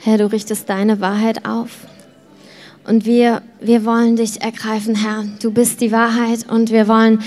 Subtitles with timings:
[0.00, 1.70] Herr, du richtest deine Wahrheit auf.
[2.86, 5.24] Und wir, wir wollen dich ergreifen, Herr.
[5.42, 7.18] Du bist die Wahrheit und wir wollen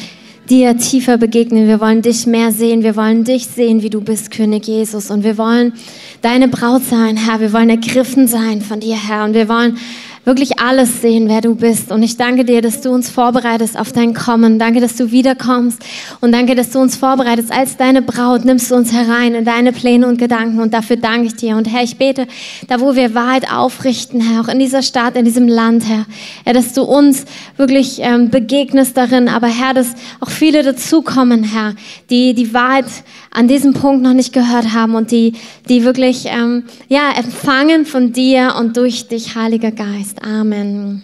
[0.50, 1.68] dir tiefer begegnen.
[1.68, 2.82] Wir wollen dich mehr sehen.
[2.82, 5.12] Wir wollen dich sehen, wie du bist, König Jesus.
[5.12, 5.74] Und wir wollen
[6.22, 7.42] deine Braut sein, Herr.
[7.42, 9.26] Wir wollen ergriffen sein von dir, Herr.
[9.26, 9.78] Und wir wollen
[10.24, 11.92] wirklich alles sehen, wer du bist.
[11.92, 14.60] Und ich danke dir, dass du uns vorbereitest auf dein Kommen.
[14.60, 15.82] Danke, dass du wiederkommst.
[16.20, 18.46] Und danke, dass du uns vorbereitest als deine Braut.
[18.46, 20.60] Nimmst du uns herein in deine Pläne und Gedanken.
[20.60, 21.56] Und dafür danke ich dir.
[21.56, 22.28] Und Herr, ich bete,
[22.68, 26.06] da wo wir Wahrheit aufrichten, Herr, auch in dieser Stadt, in diesem Land, Herr,
[26.46, 27.26] Herr dass du uns
[27.58, 29.28] wirklich ähm, begegnest darin.
[29.28, 31.74] Aber Herr, dass auch viele dazukommen, Herr,
[32.10, 32.86] die die Wahrheit
[33.32, 35.34] an diesem Punkt noch nicht gehört haben und die,
[35.70, 40.11] die wirklich ähm, ja, empfangen von dir und durch dich, Heiliger Geist.
[40.20, 41.04] Amen.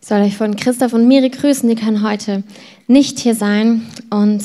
[0.00, 2.42] Ich soll euch von Christoph und Miri grüßen, die können heute
[2.86, 3.86] nicht hier sein.
[4.10, 4.42] Und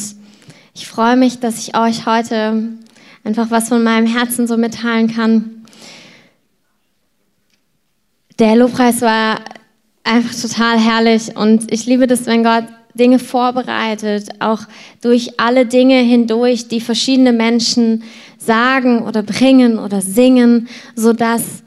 [0.74, 2.68] ich freue mich, dass ich euch heute
[3.24, 5.66] einfach was von meinem Herzen so mitteilen kann.
[8.40, 9.40] Der Lobpreis war
[10.04, 14.62] einfach total herrlich und ich liebe das, wenn Gott Dinge vorbereitet, auch
[15.02, 18.04] durch alle Dinge hindurch, die verschiedene Menschen
[18.38, 21.63] sagen oder bringen oder singen, sodass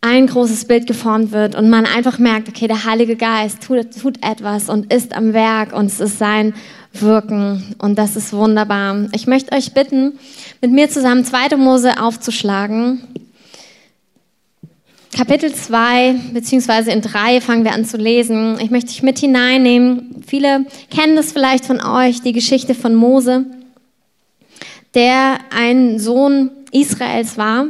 [0.00, 4.24] ein großes Bild geformt wird und man einfach merkt, okay, der Heilige Geist tut, tut
[4.24, 6.54] etwas und ist am Werk und es ist sein
[6.92, 9.08] Wirken und das ist wunderbar.
[9.12, 10.18] Ich möchte euch bitten,
[10.60, 11.56] mit mir zusammen 2.
[11.56, 13.02] Mose aufzuschlagen.
[15.16, 18.58] Kapitel 2 beziehungsweise in 3 fangen wir an zu lesen.
[18.60, 20.22] Ich möchte dich mit hineinnehmen.
[20.26, 23.46] Viele kennen das vielleicht von euch, die Geschichte von Mose,
[24.94, 27.66] der ein Sohn Israels war,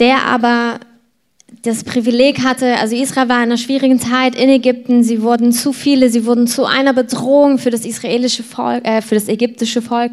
[0.00, 0.80] der aber
[1.62, 5.72] das Privileg hatte, also Israel war in einer schwierigen Zeit in Ägypten, sie wurden zu
[5.72, 10.12] viele, sie wurden zu einer Bedrohung für das israelische Volk, äh, für das ägyptische Volk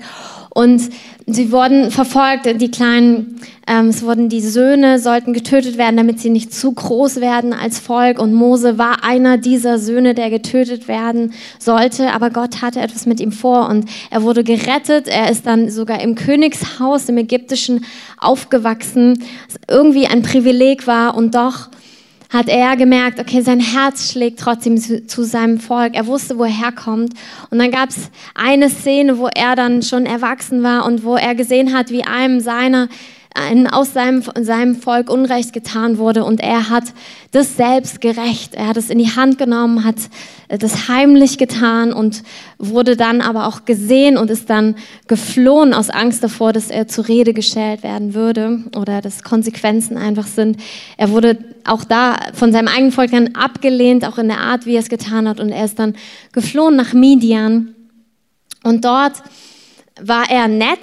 [0.58, 0.90] und
[1.28, 6.32] sie wurden verfolgt, die kleinen, ähm, es wurden die Söhne, sollten getötet werden, damit sie
[6.32, 8.20] nicht zu groß werden als Volk.
[8.20, 12.12] Und Mose war einer dieser Söhne, der getötet werden sollte.
[12.12, 15.08] Aber Gott hatte etwas mit ihm vor und er wurde gerettet.
[15.08, 17.86] Er ist dann sogar im Königshaus, im Ägyptischen,
[18.18, 19.24] aufgewachsen.
[19.46, 21.70] Was irgendwie ein Privileg war und doch
[22.30, 25.96] hat er gemerkt, okay, sein Herz schlägt trotzdem zu, zu seinem Volk.
[25.96, 27.14] Er wusste, wo er herkommt.
[27.50, 31.36] Und dann gab es eine Szene, wo er dann schon erwachsen war und wo er
[31.36, 32.90] gesehen hat, wie einem seiner
[33.72, 36.86] aus seinem, seinem Volk Unrecht getan wurde und er hat
[37.32, 38.56] das selbst gerecht.
[38.56, 39.96] Er hat es in die Hand genommen, hat
[40.50, 42.24] das heimlich getan und
[42.58, 44.76] wurde dann aber auch gesehen und ist dann
[45.08, 50.28] geflohen aus Angst davor, dass er zur Rede gestellt werden würde oder dass Konsequenzen einfach
[50.28, 50.58] sind.
[50.98, 54.76] Er wurde auch da von seinem eigenen Volk dann abgelehnt, auch in der Art, wie
[54.76, 55.96] er es getan hat und er ist dann
[56.32, 57.76] geflohen nach Midian
[58.64, 59.14] und dort
[60.02, 60.80] war er nett,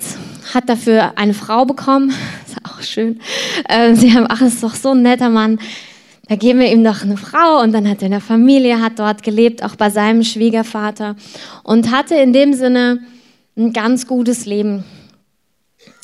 [0.53, 2.11] hat dafür eine Frau bekommen,
[2.47, 3.21] ist auch schön.
[3.69, 5.59] Ähm, sie haben, ach, ist doch so ein netter Mann.
[6.29, 9.23] Da geben wir ihm doch eine Frau und dann hat er eine Familie, hat dort
[9.23, 11.17] gelebt, auch bei seinem Schwiegervater
[11.63, 13.01] und hatte in dem Sinne
[13.57, 14.85] ein ganz gutes Leben.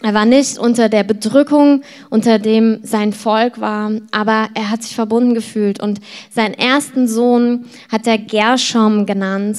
[0.03, 4.95] Er war nicht unter der Bedrückung, unter dem sein Volk war, aber er hat sich
[4.95, 6.01] verbunden gefühlt und
[6.31, 9.59] seinen ersten Sohn hat er Gershom genannt,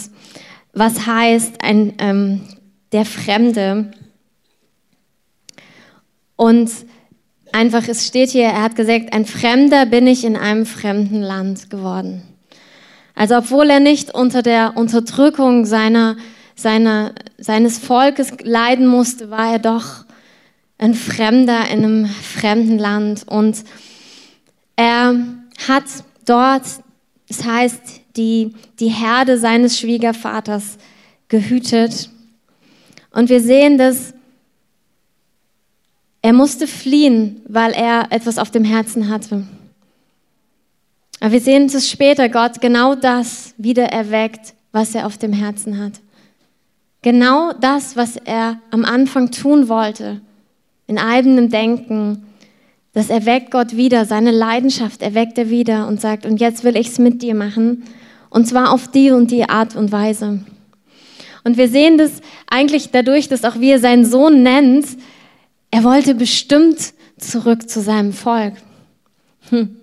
[0.73, 2.41] was heißt ein ähm,
[2.91, 3.91] der Fremde.
[6.41, 6.71] Und
[7.51, 11.69] einfach, es steht hier, er hat gesagt, ein Fremder bin ich in einem fremden Land
[11.69, 12.23] geworden.
[13.13, 16.17] Also obwohl er nicht unter der Unterdrückung seiner,
[16.55, 20.03] seiner, seines Volkes leiden musste, war er doch
[20.79, 23.21] ein Fremder in einem fremden Land.
[23.27, 23.57] Und
[24.75, 25.13] er
[25.67, 25.83] hat
[26.25, 26.63] dort,
[27.27, 27.81] das heißt,
[28.17, 30.79] die, die Herde seines Schwiegervaters
[31.27, 32.09] gehütet.
[33.11, 34.15] Und wir sehen, dass
[36.21, 39.43] er musste fliehen, weil er etwas auf dem Herzen hatte.
[41.19, 45.79] Aber wir sehen, dass später Gott genau das wieder erweckt, was er auf dem Herzen
[45.79, 45.93] hat.
[47.01, 50.21] Genau das, was er am Anfang tun wollte,
[50.87, 52.23] in eigenem Denken,
[52.93, 56.87] das erweckt Gott wieder, seine Leidenschaft erweckt er wieder und sagt, und jetzt will ich
[56.87, 57.83] es mit dir machen,
[58.29, 60.41] und zwar auf die und die Art und Weise.
[61.43, 64.85] Und wir sehen das eigentlich dadurch, dass auch wie er seinen Sohn nennt,
[65.71, 68.53] er wollte bestimmt zurück zu seinem Volk.
[69.49, 69.77] Hm.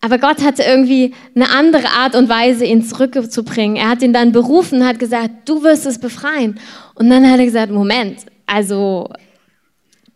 [0.00, 3.76] Aber Gott hatte irgendwie eine andere Art und Weise, ihn zurückzubringen.
[3.76, 6.60] Er hat ihn dann berufen, hat gesagt, du wirst es befreien.
[6.94, 9.08] Und dann hat er gesagt, Moment, also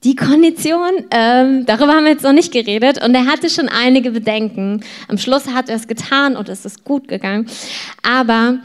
[0.05, 3.05] die Kondition, ähm, darüber haben wir jetzt noch nicht geredet.
[3.05, 4.85] Und er hatte schon einige Bedenken.
[5.09, 7.47] Am Schluss hat er es getan und es ist gut gegangen.
[8.03, 8.61] Aber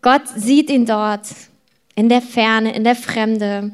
[0.00, 1.26] Gott sieht ihn dort
[1.98, 3.72] in der Ferne, in der Fremde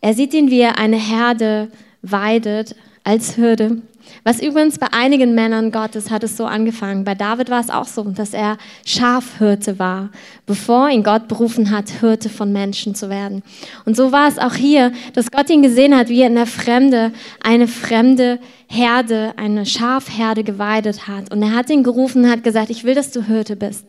[0.00, 1.68] Er sieht ihn, wie er eine Herde
[2.00, 3.82] weidet als Hürde.
[4.22, 7.02] Was übrigens bei einigen Männern Gottes hat es so angefangen.
[7.02, 10.10] Bei David war es auch so, dass er Schafhirte war,
[10.46, 13.42] bevor ihn Gott berufen hat, Hirte von Menschen zu werden.
[13.84, 16.46] Und so war es auch hier, dass Gott ihn gesehen hat, wie er in der
[16.46, 17.10] Fremde
[17.42, 21.32] eine fremde Herde, eine Schafherde geweidet hat.
[21.32, 23.84] Und er hat ihn gerufen und hat gesagt, ich will, dass du Hirte bist.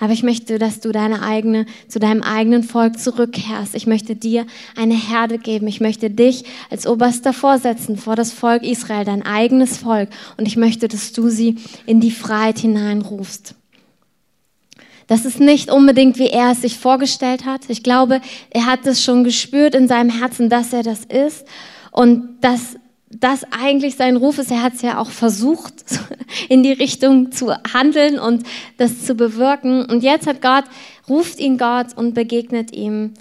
[0.00, 3.74] Aber ich möchte, dass du deine eigene, zu deinem eigenen Volk zurückkehrst.
[3.74, 4.46] Ich möchte dir
[4.76, 5.66] eine Herde geben.
[5.66, 10.08] Ich möchte dich als Oberster vorsetzen vor das Volk Israel, dein eigenes Volk.
[10.36, 13.56] Und ich möchte, dass du sie in die Freiheit hineinrufst.
[15.08, 17.62] Das ist nicht unbedingt, wie er es sich vorgestellt hat.
[17.68, 18.20] Ich glaube,
[18.50, 21.46] er hat es schon gespürt in seinem Herzen, dass er das ist
[21.90, 22.76] und dass
[23.10, 24.50] das eigentlich sein Ruf ist.
[24.50, 25.74] Er hat es ja auch versucht,
[26.48, 28.44] in die Richtung zu handeln und
[28.76, 29.84] das zu bewirken.
[29.84, 30.64] Und jetzt hat Gott,
[31.08, 33.14] ruft ihn Gott und begegnet ihm.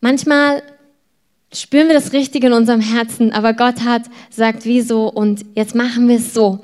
[0.00, 0.62] Manchmal
[1.52, 6.08] spüren wir das Richtige in unserem Herzen, aber Gott hat sagt, wieso und jetzt machen
[6.08, 6.60] wir es so.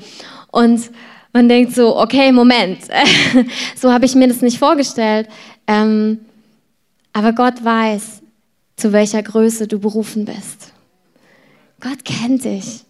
[0.52, 0.90] Und
[1.32, 2.78] man denkt so, okay, Moment,
[3.76, 5.28] so habe ich mir das nicht vorgestellt.
[5.66, 6.20] Ähm,
[7.12, 8.22] aber Gott weiß,
[8.76, 10.72] zu welcher Größe du berufen bist.
[11.80, 12.84] Gott kennt dich.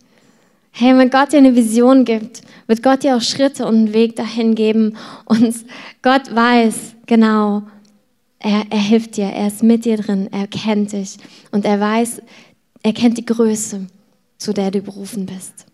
[0.71, 4.17] Hey, wenn Gott dir eine Vision gibt, wird Gott dir auch Schritte und einen Weg
[4.17, 4.97] dahin geben.
[5.25, 5.55] Und
[6.03, 7.63] Gott weiß genau,
[8.39, 11.17] er, er hilft dir, er ist mit dir drin, er kennt dich
[11.51, 12.21] und er weiß,
[12.83, 13.87] er kennt die Größe,
[14.39, 15.67] zu der du berufen bist.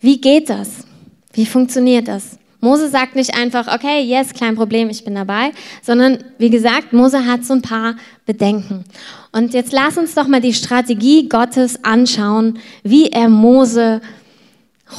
[0.00, 0.84] Wie geht das?
[1.32, 2.38] Wie funktioniert das?
[2.60, 5.52] Mose sagt nicht einfach, okay, yes, kein Problem, ich bin dabei,
[5.82, 7.94] sondern wie gesagt, Mose hat so ein paar
[8.26, 8.84] Bedenken.
[9.30, 14.00] Und jetzt lass uns doch mal die Strategie Gottes anschauen, wie er Mose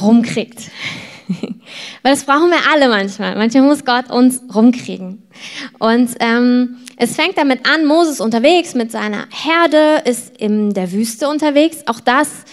[0.00, 0.70] rumkriegt.
[2.02, 3.36] Weil das brauchen wir alle manchmal.
[3.36, 5.22] Manchmal muss Gott uns rumkriegen.
[5.78, 11.28] Und ähm, es fängt damit an, Moses unterwegs mit seiner Herde, ist in der Wüste
[11.28, 11.78] unterwegs.
[11.86, 12.44] Auch das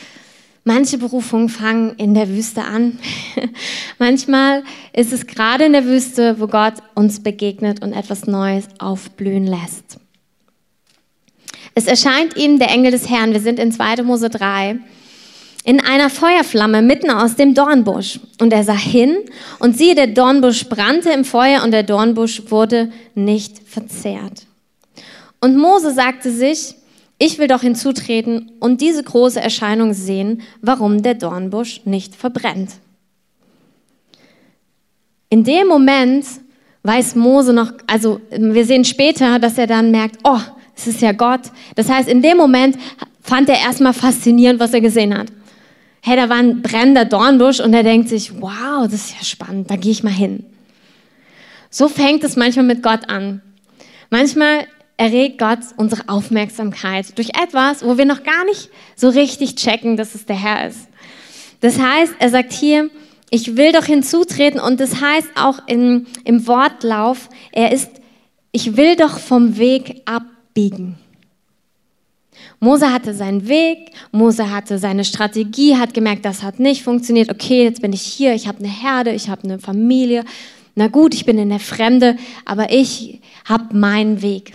[0.68, 3.00] Manche Berufungen fangen in der Wüste an.
[4.00, 9.48] Manchmal ist es gerade in der Wüste, wo Gott uns begegnet und etwas Neues aufblühen
[9.48, 9.98] lässt.
[11.74, 14.04] Es erscheint ihm der Engel des Herrn, wir sind in 2.
[14.04, 14.78] Mose 3,
[15.64, 18.20] in einer Feuerflamme mitten aus dem Dornbusch.
[18.42, 19.16] Und er sah hin
[19.60, 24.46] und siehe, der Dornbusch brannte im Feuer und der Dornbusch wurde nicht verzehrt.
[25.40, 26.76] Und Mose sagte sich,
[27.18, 32.74] ich will doch hinzutreten und diese große Erscheinung sehen, warum der Dornbusch nicht verbrennt.
[35.30, 36.26] In dem Moment
[36.84, 40.40] weiß Mose noch, also wir sehen später, dass er dann merkt, oh,
[40.76, 41.42] es ist ja Gott.
[41.76, 42.78] Das heißt, in dem Moment
[43.22, 45.28] fand er erstmal faszinierend, was er gesehen hat.
[46.02, 49.70] Hey, da war ein brennender Dornbusch und er denkt sich, wow, das ist ja spannend,
[49.70, 50.46] da gehe ich mal hin.
[51.70, 53.42] So fängt es manchmal mit Gott an.
[54.10, 54.68] Manchmal
[54.98, 60.16] erregt Gott unsere Aufmerksamkeit durch etwas, wo wir noch gar nicht so richtig checken, dass
[60.16, 60.88] es der Herr ist.
[61.62, 62.90] Das heißt, er sagt hier,
[63.30, 67.90] ich will doch hinzutreten und das heißt auch in, im Wortlauf, er ist,
[68.52, 70.98] ich will doch vom Weg abbiegen.
[72.60, 77.30] Mose hatte seinen Weg, Mose hatte seine Strategie, hat gemerkt, das hat nicht funktioniert.
[77.30, 80.24] Okay, jetzt bin ich hier, ich habe eine Herde, ich habe eine Familie.
[80.74, 84.54] Na gut, ich bin in der Fremde, aber ich habe meinen Weg.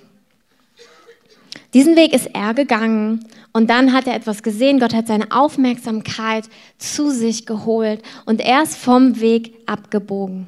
[1.74, 4.78] Diesen Weg ist er gegangen und dann hat er etwas gesehen.
[4.78, 6.44] Gott hat seine Aufmerksamkeit
[6.78, 10.46] zu sich geholt und er ist vom Weg abgebogen.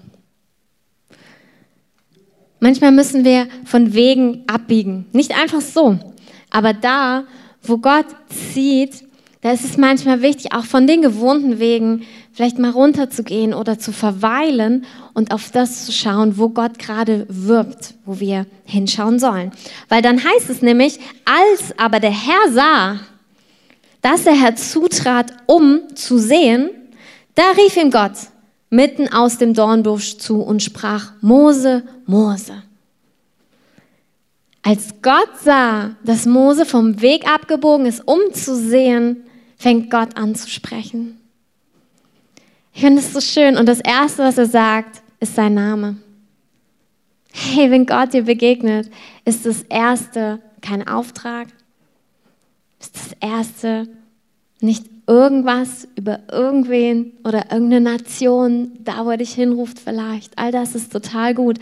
[2.60, 5.06] Manchmal müssen wir von Wegen abbiegen.
[5.12, 5.98] Nicht einfach so,
[6.50, 7.24] aber da,
[7.62, 8.06] wo Gott
[8.52, 9.04] zieht,
[9.40, 13.92] da ist es manchmal wichtig, auch von den gewohnten Wegen vielleicht mal runterzugehen oder zu
[13.92, 19.52] verweilen und auf das zu schauen, wo Gott gerade wirbt, wo wir hinschauen sollen.
[19.88, 23.00] Weil dann heißt es nämlich, als aber der Herr sah,
[24.02, 26.70] dass der Herr zutrat, um zu sehen,
[27.36, 28.12] da rief ihm Gott
[28.68, 32.64] mitten aus dem Dornbusch zu und sprach, Mose, Mose.
[34.62, 39.24] Als Gott sah, dass Mose vom Weg abgebogen ist, um zu sehen,
[39.56, 41.20] fängt Gott an zu sprechen.
[42.74, 45.96] Ich finde es so schön und das Erste, was er sagt, ist sein Name.
[47.32, 48.90] Hey, wenn Gott dir begegnet,
[49.24, 51.48] ist das Erste kein Auftrag,
[52.80, 53.88] ist das Erste
[54.60, 60.36] nicht irgendwas über irgendwen oder irgendeine Nation, da wo er dich hinruft vielleicht.
[60.36, 61.58] All das ist total gut.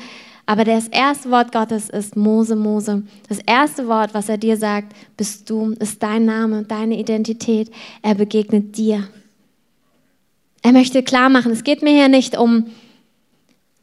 [0.47, 3.03] Aber das erste Wort Gottes ist Mose, Mose.
[3.29, 7.71] Das erste Wort, was er dir sagt, bist du, ist dein Name, deine Identität.
[8.03, 9.09] Er begegnet dir.
[10.63, 12.67] Er möchte klar machen, es geht mir hier nicht um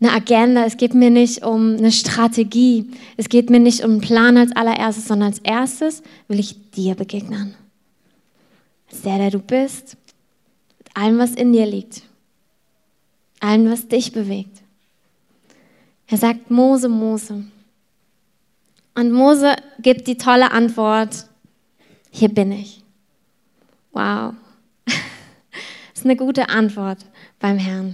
[0.01, 4.01] eine Agenda, es geht mir nicht um eine Strategie, es geht mir nicht um einen
[4.01, 7.53] Plan als allererstes, sondern als erstes will ich dir begegnen.
[8.89, 9.97] Als der, der du bist,
[10.77, 12.03] mit allem, was in dir liegt,
[13.41, 14.61] allem, was dich bewegt.
[16.07, 17.43] Er sagt, Mose, Mose.
[18.95, 21.27] Und Mose gibt die tolle Antwort,
[22.09, 22.81] hier bin ich.
[23.91, 24.33] Wow.
[25.99, 26.99] Ist eine gute Antwort
[27.41, 27.93] beim Herrn.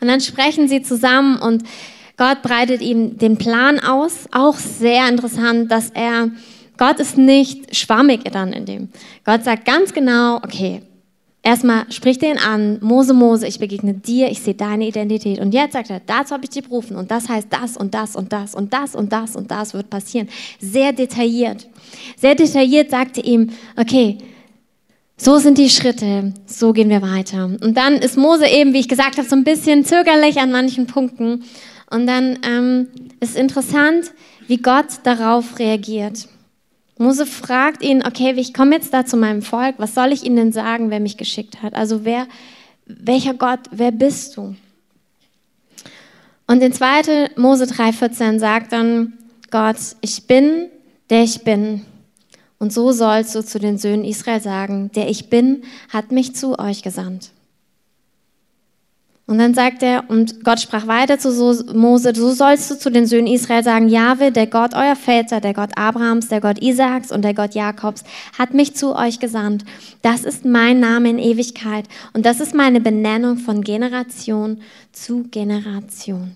[0.00, 1.62] Und dann sprechen sie zusammen und
[2.16, 4.26] Gott breitet ihm den Plan aus.
[4.32, 6.32] Auch sehr interessant, dass er,
[6.78, 8.88] Gott ist nicht schwammig dann in dem.
[9.24, 10.82] Gott sagt ganz genau, okay,
[11.44, 15.38] erstmal spricht er ihn an, Mose, Mose, ich begegne dir, ich sehe deine Identität.
[15.38, 18.16] Und jetzt sagt er, dazu habe ich dich berufen und das heißt das und das
[18.16, 20.28] und das und das und das und das wird passieren.
[20.58, 21.68] Sehr detailliert.
[22.16, 24.18] Sehr detailliert sagte ihm, okay,
[25.20, 27.44] so sind die Schritte, so gehen wir weiter.
[27.44, 30.86] Und dann ist Mose eben, wie ich gesagt habe, so ein bisschen zögerlich an manchen
[30.86, 31.44] Punkten.
[31.90, 32.88] Und dann ähm,
[33.20, 34.12] ist interessant,
[34.46, 36.28] wie Gott darauf reagiert.
[36.98, 40.36] Mose fragt ihn, okay, ich komme jetzt da zu meinem Volk, was soll ich ihnen
[40.36, 41.74] denn sagen, wer mich geschickt hat?
[41.74, 42.26] Also wer,
[42.86, 44.54] welcher Gott, wer bist du?
[46.46, 47.32] Und in 2.
[47.36, 49.14] Mose 3,14 sagt dann
[49.50, 50.68] Gott, ich bin,
[51.10, 51.82] der ich bin.
[52.58, 56.58] Und so sollst du zu den Söhnen Israel sagen, der ich bin, hat mich zu
[56.58, 57.30] euch gesandt.
[59.28, 61.28] Und dann sagt er, und Gott sprach weiter zu
[61.74, 65.52] Mose, so sollst du zu den Söhnen Israel sagen, Jahwe, der Gott euer Väter, der
[65.52, 68.04] Gott Abrahams, der Gott Isaaks und der Gott Jakobs,
[68.38, 69.66] hat mich zu euch gesandt.
[70.00, 71.84] Das ist mein Name in Ewigkeit
[72.14, 74.62] und das ist meine Benennung von Generation
[74.92, 76.34] zu Generation.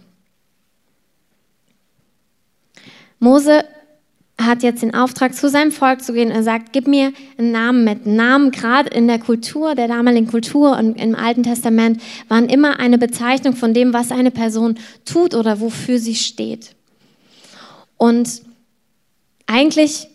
[3.18, 3.64] Mose
[4.46, 6.30] hat jetzt den Auftrag, zu seinem Volk zu gehen.
[6.30, 8.06] Er sagt, gib mir einen Namen mit.
[8.06, 12.98] Namen, gerade in der Kultur, der damaligen Kultur und im Alten Testament, waren immer eine
[12.98, 16.74] Bezeichnung von dem, was eine Person tut oder wofür sie steht.
[17.96, 18.42] Und
[19.46, 20.08] eigentlich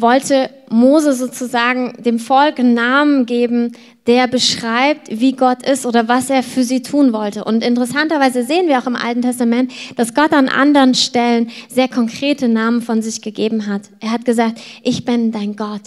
[0.00, 3.72] wollte Mose sozusagen dem Volk einen Namen geben,
[4.06, 7.44] der beschreibt, wie Gott ist oder was er für sie tun wollte.
[7.44, 12.48] Und interessanterweise sehen wir auch im Alten Testament, dass Gott an anderen Stellen sehr konkrete
[12.48, 13.82] Namen von sich gegeben hat.
[14.00, 15.82] Er hat gesagt, ich bin dein Gott,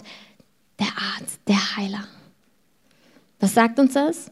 [0.80, 2.06] der Arzt, der Heiler.
[3.40, 4.32] Was sagt uns das?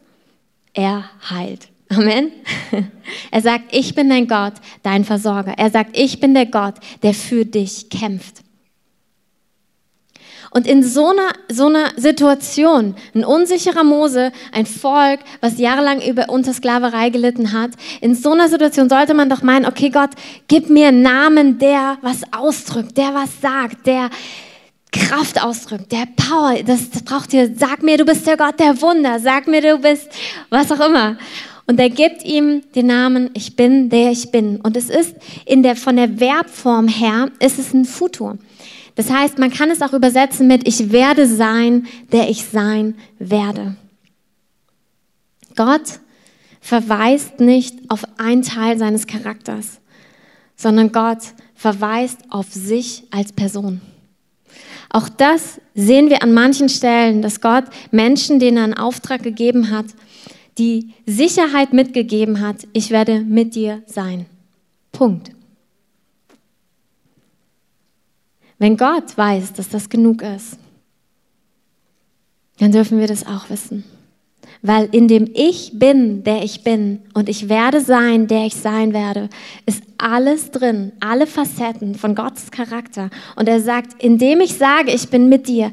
[0.74, 1.68] Er heilt.
[1.88, 2.32] Amen.
[3.30, 5.54] Er sagt, ich bin dein Gott, dein Versorger.
[5.56, 8.42] Er sagt, ich bin der Gott, der für dich kämpft.
[10.56, 16.30] Und in so einer, so einer Situation, ein unsicherer Mose, ein Volk, was jahrelang über
[16.30, 20.12] unter Sklaverei gelitten hat, in so einer Situation sollte man doch meinen, okay Gott,
[20.48, 24.08] gib mir einen Namen, der was ausdrückt, der was sagt, der
[24.92, 29.20] Kraft ausdrückt, der Power, das, braucht ihr, sag mir, du bist der Gott der Wunder,
[29.20, 30.08] sag mir, du bist
[30.48, 31.18] was auch immer.
[31.66, 34.62] Und er gibt ihm den Namen, ich bin, der ich bin.
[34.62, 38.38] Und es ist in der, von der Verbform her, ist es ein Futur.
[38.96, 43.76] Das heißt, man kann es auch übersetzen mit ich werde sein, der ich sein werde.
[45.54, 46.00] Gott
[46.60, 49.80] verweist nicht auf einen Teil seines Charakters,
[50.56, 51.18] sondern Gott
[51.54, 53.80] verweist auf sich als Person.
[54.90, 59.70] Auch das sehen wir an manchen Stellen, dass Gott Menschen, denen er einen Auftrag gegeben
[59.70, 59.86] hat,
[60.58, 64.24] die Sicherheit mitgegeben hat, ich werde mit dir sein.
[64.92, 65.35] Punkt.
[68.58, 70.58] Wenn Gott weiß, dass das genug ist,
[72.58, 73.84] dann dürfen wir das auch wissen.
[74.62, 78.92] Weil in dem Ich bin, der ich bin und ich werde sein, der ich sein
[78.94, 79.28] werde,
[79.66, 83.10] ist alles drin, alle Facetten von Gottes Charakter.
[83.36, 85.72] Und er sagt, indem ich sage, ich bin mit dir,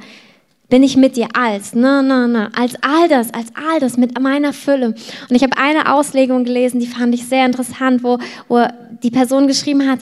[0.69, 4.19] bin ich mit dir als, na, na, na, als all das, als all das mit
[4.19, 4.87] meiner Fülle.
[4.87, 8.65] Und ich habe eine Auslegung gelesen, die fand ich sehr interessant, wo, wo
[9.03, 9.99] die Person geschrieben hat,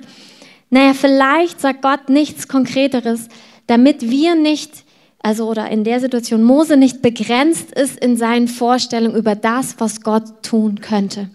[0.71, 3.27] naja, vielleicht sagt Gott nichts Konkreteres,
[3.67, 4.85] damit wir nicht,
[5.19, 10.01] also oder in der Situation Mose nicht begrenzt ist in seinen Vorstellungen über das, was
[10.01, 11.29] Gott tun könnte.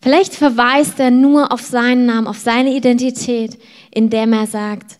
[0.00, 3.58] Vielleicht verweist er nur auf seinen Namen, auf seine Identität,
[3.90, 4.98] indem er sagt,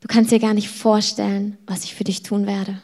[0.00, 2.82] du kannst dir gar nicht vorstellen, was ich für dich tun werde.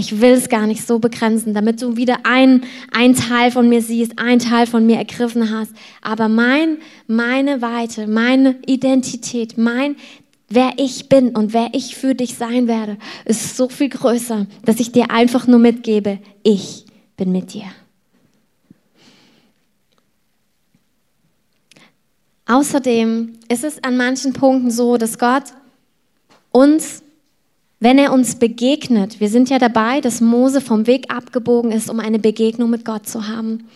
[0.00, 3.82] Ich will es gar nicht so begrenzen, damit du wieder ein, ein Teil von mir
[3.82, 5.72] siehst, ein Teil von mir ergriffen hast.
[6.00, 9.96] Aber mein, meine Weite, meine Identität, mein,
[10.48, 14.80] wer ich bin und wer ich für dich sein werde, ist so viel größer, dass
[14.80, 16.86] ich dir einfach nur mitgebe, ich
[17.18, 17.66] bin mit dir.
[22.46, 25.44] Außerdem ist es an manchen Punkten so, dass Gott
[26.52, 27.02] uns
[27.80, 31.98] wenn er uns begegnet, wir sind ja dabei, dass Mose vom Weg abgebogen ist, um
[31.98, 33.66] eine Begegnung mit Gott zu haben.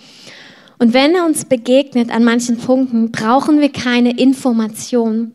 [0.78, 5.32] Und wenn er uns begegnet an manchen Punkten, brauchen wir keine Information,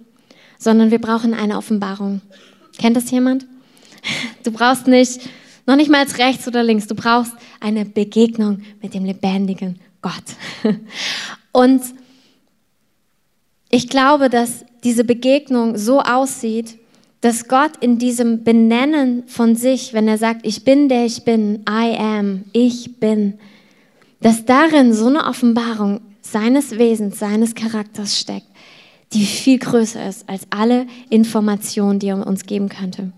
[0.59, 2.21] sondern wir brauchen eine Offenbarung.
[2.77, 3.45] Kennt das jemand?
[4.43, 5.19] Du brauchst nicht,
[5.67, 10.23] noch nicht mal rechts oder links, du brauchst eine Begegnung mit dem lebendigen Gott.
[11.51, 11.81] Und
[13.69, 16.78] ich glaube, dass diese Begegnung so aussieht,
[17.21, 21.65] dass Gott in diesem Benennen von sich, wenn er sagt, ich bin der ich bin,
[21.69, 23.33] I am, ich bin,
[24.21, 28.47] dass darin so eine Offenbarung seines Wesens, seines Charakters steckt,
[29.13, 33.11] die viel größer ist als alle Informationen, die er uns geben könnte.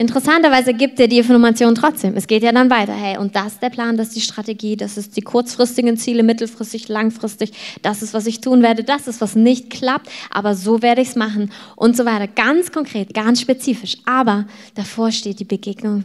[0.00, 2.16] Interessanterweise gibt er die Information trotzdem.
[2.16, 2.94] Es geht ja dann weiter.
[2.94, 6.22] Hey, und das ist der Plan, das ist die Strategie, das ist die kurzfristigen Ziele,
[6.22, 7.52] mittelfristig, langfristig.
[7.82, 11.08] Das ist, was ich tun werde, das ist, was nicht klappt, aber so werde ich
[11.08, 12.28] es machen und so weiter.
[12.28, 13.98] Ganz konkret, ganz spezifisch.
[14.06, 16.04] Aber davor steht die Begegnung.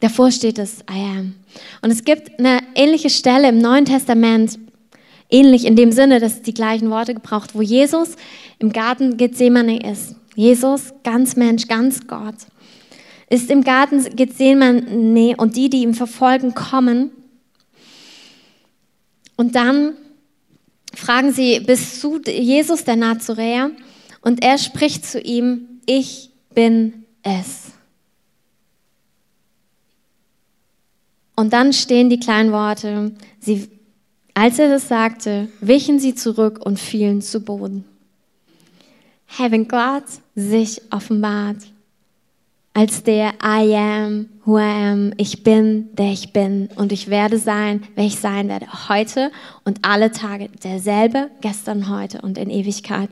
[0.00, 1.36] Davor steht es I am.
[1.80, 4.58] Und es gibt eine ähnliche Stelle im Neuen Testament,
[5.30, 8.16] ähnlich in dem Sinne, dass die gleichen Worte gebraucht, wo Jesus
[8.58, 10.16] im Garten Gethsemane ist.
[10.34, 12.34] Jesus, ganz Mensch, ganz Gott
[13.28, 17.10] ist im Garten Gethsemane und die, die ihm verfolgen, kommen.
[19.36, 19.94] Und dann
[20.94, 23.70] fragen sie, bist du Jesus der Nazoräer?
[24.20, 27.72] Und er spricht zu ihm, ich bin es.
[31.36, 33.68] Und dann stehen die kleinen Worte, sie,
[34.32, 37.84] als er das sagte, wichen sie zurück und fielen zu Boden.
[39.26, 40.04] Hey, wenn Gott
[40.34, 41.58] sich offenbart,
[42.76, 47.38] als der I am, who I am, ich bin, der ich bin und ich werde
[47.38, 49.32] sein, wer ich sein werde, heute
[49.64, 53.08] und alle Tage derselbe, gestern, heute und in Ewigkeit.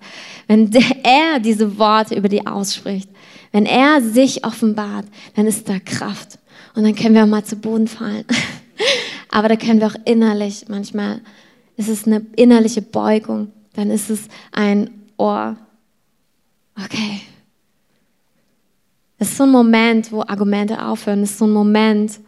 [0.49, 0.71] Wenn
[1.02, 3.09] er diese Worte über die ausspricht,
[3.52, 6.38] wenn er sich offenbart, dann ist da Kraft
[6.75, 8.26] und dann können wir auch mal zu Boden fallen.
[9.30, 11.23] Aber da können wir auch innerlich, manchmal
[11.78, 15.56] ist es eine innerliche Beugung, dann ist es ein Ohr.
[16.76, 17.23] Okay,
[19.18, 21.22] es ist so ein Moment, wo Argumente aufhören.
[21.22, 22.20] Es ist so ein Moment,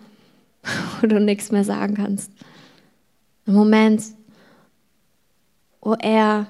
[1.01, 2.31] wo du nichts mehr sagen kannst.
[3.46, 4.03] Ein Moment,
[5.81, 6.46] wo er,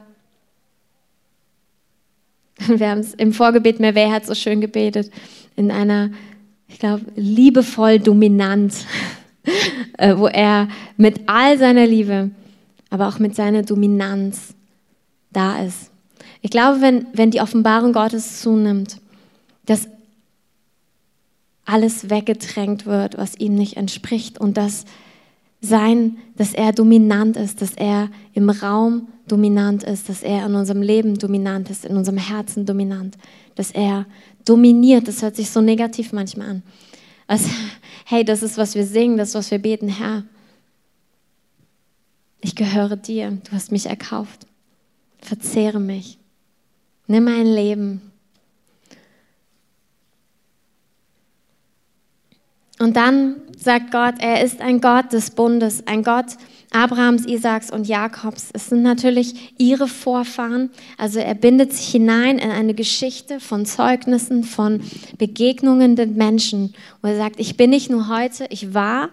[2.66, 5.10] wir haben es im Vorgebet, mehr wer hat so schön gebetet,
[5.56, 6.10] in einer,
[6.68, 8.74] ich glaube, liebevoll dominant,
[9.98, 12.30] äh, wo er mit all seiner Liebe,
[12.90, 14.54] aber auch mit seiner Dominanz
[15.32, 15.90] da ist.
[16.40, 19.00] Ich glaube, wenn, wenn die Offenbarung Gottes zunimmt,
[19.66, 19.88] dass
[21.66, 24.84] alles weggedrängt wird, was ihm nicht entspricht und dass
[25.60, 30.82] sein, dass er dominant ist, dass er im Raum dominant ist, dass er in unserem
[30.82, 33.16] Leben dominant ist, in unserem Herzen dominant,
[33.56, 34.06] dass er
[34.44, 35.08] dominiert.
[35.08, 36.62] Das hört sich so negativ manchmal an.
[37.26, 37.48] Also,
[38.04, 40.24] hey, das ist, was wir singen, das ist, was wir beten, Herr.
[42.40, 44.46] Ich gehöre dir, du hast mich erkauft.
[45.18, 46.18] Verzehre mich.
[47.08, 48.12] Nimm mein Leben.
[52.78, 56.36] Und dann sagt Gott, er ist ein Gott des Bundes, ein Gott
[56.72, 58.50] Abrahams, Isaaks und Jakobs.
[58.52, 60.70] Es sind natürlich ihre Vorfahren.
[60.98, 64.82] Also er bindet sich hinein in eine Geschichte von Zeugnissen, von
[65.16, 69.08] Begegnungen den Menschen, wo er sagt, ich bin nicht nur heute, ich war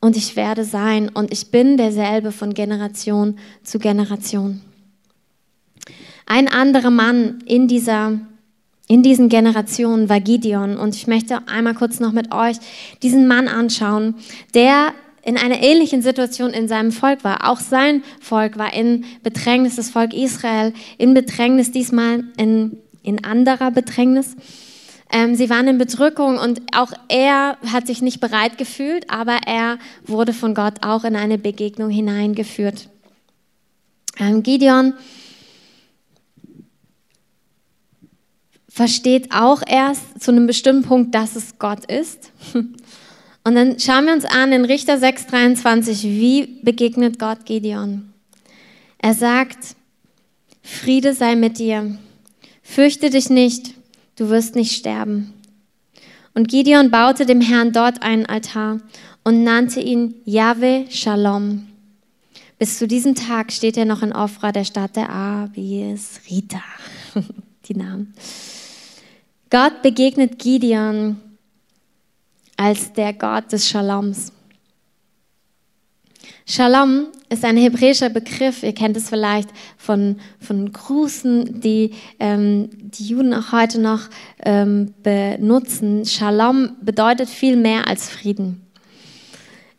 [0.00, 4.60] und ich werde sein und ich bin derselbe von Generation zu Generation.
[6.26, 8.20] Ein anderer Mann in dieser
[8.90, 10.76] in diesen Generationen war Gideon.
[10.76, 12.56] Und ich möchte einmal kurz noch mit euch
[13.04, 14.16] diesen Mann anschauen,
[14.52, 17.48] der in einer ähnlichen Situation in seinem Volk war.
[17.48, 23.70] Auch sein Volk war in Bedrängnis, das Volk Israel in Bedrängnis, diesmal in, in anderer
[23.70, 24.34] Bedrängnis.
[25.12, 29.78] Ähm, sie waren in Bedrückung und auch er hat sich nicht bereit gefühlt, aber er
[30.04, 32.88] wurde von Gott auch in eine Begegnung hineingeführt.
[34.18, 34.94] Ähm, Gideon
[38.70, 42.32] versteht auch erst zu einem bestimmten Punkt, dass es Gott ist.
[43.42, 48.12] Und dann schauen wir uns an in Richter 6,23, wie begegnet Gott Gideon.
[48.98, 49.76] Er sagt,
[50.62, 51.96] Friede sei mit dir,
[52.62, 53.74] fürchte dich nicht,
[54.16, 55.32] du wirst nicht sterben.
[56.34, 58.80] Und Gideon baute dem Herrn dort einen Altar
[59.24, 61.66] und nannte ihn Yahweh Shalom.
[62.58, 66.62] Bis zu diesem Tag steht er noch in Ofra, der Stadt der Abies Rita.
[67.66, 68.14] Die Namen.
[69.50, 71.20] Gott begegnet Gideon
[72.56, 74.32] als der Gott des Shaloms.
[76.46, 78.62] Shalom ist ein hebräischer Begriff.
[78.62, 84.02] Ihr kennt es vielleicht von, von Grußen, die ähm, die Juden auch heute noch
[84.44, 86.04] ähm, benutzen.
[86.06, 88.64] Shalom bedeutet viel mehr als Frieden.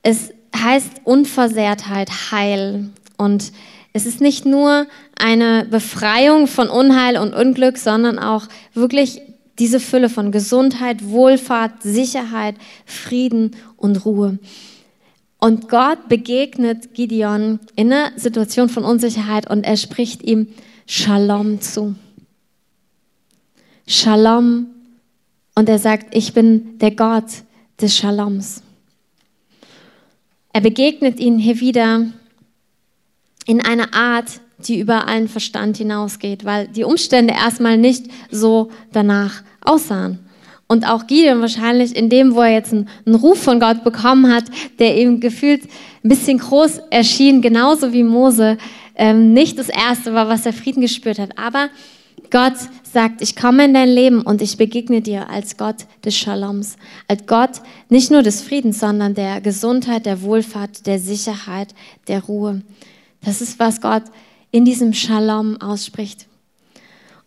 [0.03, 2.89] Es heißt Unversehrtheit, Heil.
[3.17, 3.53] Und
[3.93, 9.21] es ist nicht nur eine Befreiung von Unheil und Unglück, sondern auch wirklich
[9.62, 14.39] diese Fülle von Gesundheit, Wohlfahrt, Sicherheit, Frieden und Ruhe.
[15.38, 20.47] Und Gott begegnet Gideon in einer Situation von Unsicherheit und er spricht ihm
[20.88, 21.93] Shalom zu.
[23.86, 24.65] Shalom.
[25.54, 27.43] Und er sagt, ich bin der Gott
[27.80, 28.63] des Shaloms.
[30.54, 32.08] Er begegnet ihn hier wieder
[33.45, 39.43] in einer Art, die über allen Verstand hinausgeht, weil die Umstände erstmal nicht so danach
[39.62, 40.19] aussahen.
[40.67, 44.34] Und auch Gideon wahrscheinlich in dem, wo er jetzt einen, einen Ruf von Gott bekommen
[44.34, 44.45] hat,
[44.80, 45.63] der ihm gefühlt
[46.04, 48.58] ein bisschen groß erschien, genauso wie Mose,
[48.95, 51.38] ähm, nicht das Erste war, was er Frieden gespürt hat.
[51.38, 51.69] Aber
[52.32, 56.78] Gott sagt, ich komme in dein Leben und ich begegne dir als Gott des Shaloms,
[57.08, 61.76] als Gott nicht nur des Friedens, sondern der Gesundheit, der Wohlfahrt, der Sicherheit,
[62.08, 62.62] der Ruhe.
[63.24, 64.04] Das ist, was Gott
[64.52, 66.28] in diesem Shalom ausspricht.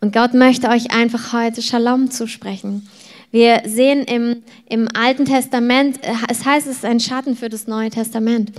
[0.01, 2.87] Und Gott möchte euch einfach heute Shalom zusprechen.
[3.35, 5.99] Wir sehen im, im Alten Testament,
[6.31, 8.53] es heißt, es ist ein Schatten für das Neue Testament.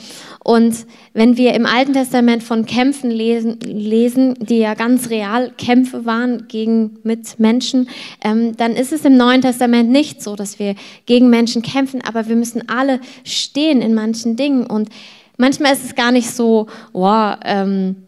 [0.44, 6.06] Und wenn wir im Alten Testament von Kämpfen lesen, lesen die ja ganz real Kämpfe
[6.06, 7.88] waren gegen mit Menschen,
[8.22, 10.76] ähm, dann ist es im Neuen Testament nicht so, dass wir
[11.06, 14.66] gegen Menschen kämpfen, aber wir müssen alle stehen in manchen Dingen.
[14.66, 14.90] Und
[15.38, 18.05] manchmal ist es gar nicht so, wow, ähm,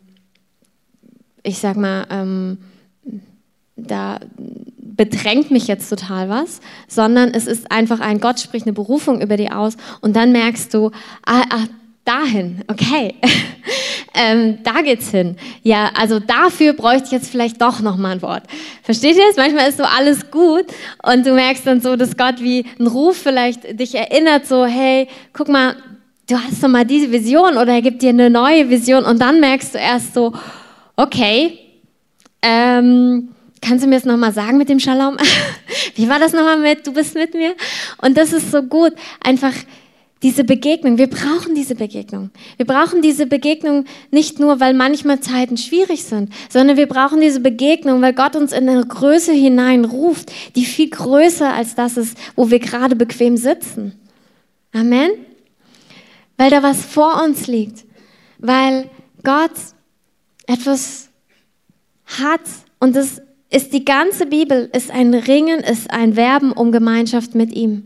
[1.47, 2.57] ich sag mal, ähm,
[3.77, 4.19] da
[4.97, 9.37] bedrängt mich jetzt total was, sondern es ist einfach ein Gott spricht eine Berufung über
[9.37, 10.91] dir aus und dann merkst du,
[11.25, 11.65] ah, ah
[12.03, 13.15] dahin, okay,
[14.13, 15.35] ähm, da geht's hin.
[15.61, 18.43] Ja, also dafür bräuchte ich jetzt vielleicht doch noch mal ein Wort.
[18.81, 19.35] Versteht ihr das?
[19.35, 20.65] Manchmal ist so alles gut
[21.03, 25.07] und du merkst dann so, dass Gott wie ein Ruf vielleicht dich erinnert, so hey,
[25.33, 25.75] guck mal,
[26.29, 29.39] du hast doch mal diese Vision oder er gibt dir eine neue Vision und dann
[29.39, 30.33] merkst du erst so,
[30.97, 31.59] okay,
[32.41, 33.29] ähm,
[33.61, 35.17] kannst du mir das nochmal sagen mit dem Shalom?
[35.95, 37.55] Wie war das nochmal mit, du bist mit mir?
[38.01, 39.53] Und das ist so gut, einfach
[40.23, 40.97] diese Begegnung.
[40.97, 42.31] Wir brauchen diese Begegnung.
[42.57, 47.39] Wir brauchen diese Begegnung nicht nur, weil manchmal Zeiten schwierig sind, sondern wir brauchen diese
[47.39, 52.49] Begegnung, weil Gott uns in eine Größe hineinruft, die viel größer als das ist, wo
[52.49, 53.93] wir gerade bequem sitzen.
[54.73, 55.11] Amen.
[56.37, 57.85] Weil da was vor uns liegt.
[58.39, 58.89] Weil
[59.23, 59.51] Gott
[60.47, 61.09] etwas
[62.05, 62.41] hat
[62.79, 67.53] und das ist die ganze Bibel, ist ein Ringen, ist ein Werben um Gemeinschaft mit
[67.53, 67.83] ihm.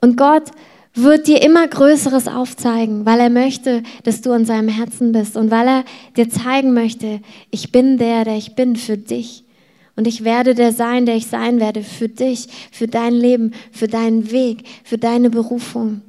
[0.00, 0.50] Und Gott
[0.94, 5.50] wird dir immer Größeres aufzeigen, weil er möchte, dass du an seinem Herzen bist und
[5.50, 5.84] weil er
[6.16, 9.44] dir zeigen möchte, ich bin der, der ich bin für dich.
[9.94, 13.88] Und ich werde der sein, der ich sein werde für dich, für dein Leben, für
[13.88, 16.02] deinen Weg, für deine Berufung,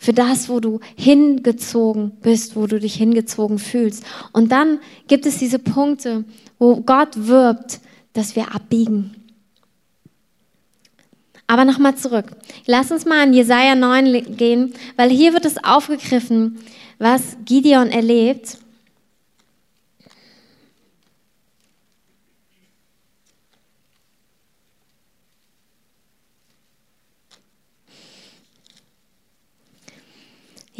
[0.00, 4.02] für das, wo du hingezogen bist, wo du dich hingezogen fühlst.
[4.32, 6.24] Und dann gibt es diese Punkte,
[6.58, 7.80] wo Gott wirbt,
[8.14, 9.14] dass wir abbiegen.
[11.46, 12.24] Aber nochmal zurück.
[12.66, 16.58] Lass uns mal in Jesaja 9 gehen, weil hier wird es aufgegriffen,
[16.98, 18.56] was Gideon erlebt.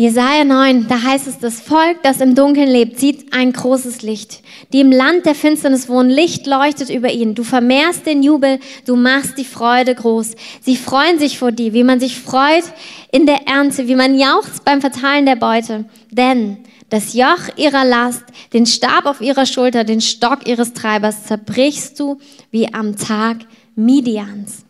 [0.00, 4.40] Jesaja 9, da heißt es, das Volk, das im Dunkeln lebt, sieht ein großes Licht.
[4.72, 7.34] Die im Land der Finsternis wohnen, Licht leuchtet über ihnen.
[7.34, 10.36] Du vermehrst den Jubel, du machst die Freude groß.
[10.62, 12.64] Sie freuen sich vor dir, wie man sich freut
[13.12, 15.84] in der Ernte, wie man jauchzt beim Verteilen der Beute.
[16.10, 16.56] Denn
[16.88, 22.16] das Joch ihrer Last, den Stab auf ihrer Schulter, den Stock ihres Treibers zerbrichst du
[22.50, 23.40] wie am Tag
[23.74, 24.64] Midians.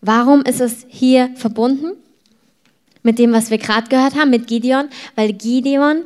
[0.00, 1.99] Warum ist es hier verbunden?
[3.02, 6.04] Mit dem, was wir gerade gehört haben, mit Gideon, weil Gideon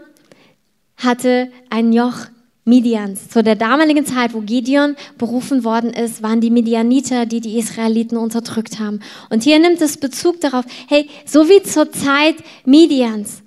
[0.97, 2.27] hatte ein Joch
[2.65, 3.29] Midians.
[3.29, 8.17] Zu der damaligen Zeit, wo Gideon berufen worden ist, waren die Midianiter, die die Israeliten
[8.17, 9.01] unterdrückt haben.
[9.29, 13.43] Und hier nimmt es Bezug darauf, hey, so wie zur Zeit Midians,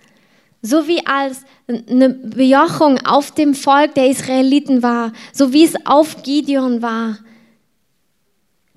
[0.62, 6.22] so wie als eine Bejochung auf dem Volk der Israeliten war, so wie es auf
[6.22, 7.18] Gideon war,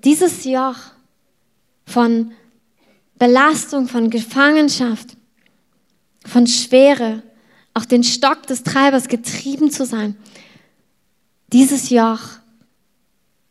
[0.03, 0.77] dieses Joch
[1.85, 2.31] von
[3.21, 5.15] Belastung, von Gefangenschaft,
[6.25, 7.21] von Schwere,
[7.75, 10.17] auch den Stock des Treibers getrieben zu sein.
[11.53, 12.19] Dieses Joch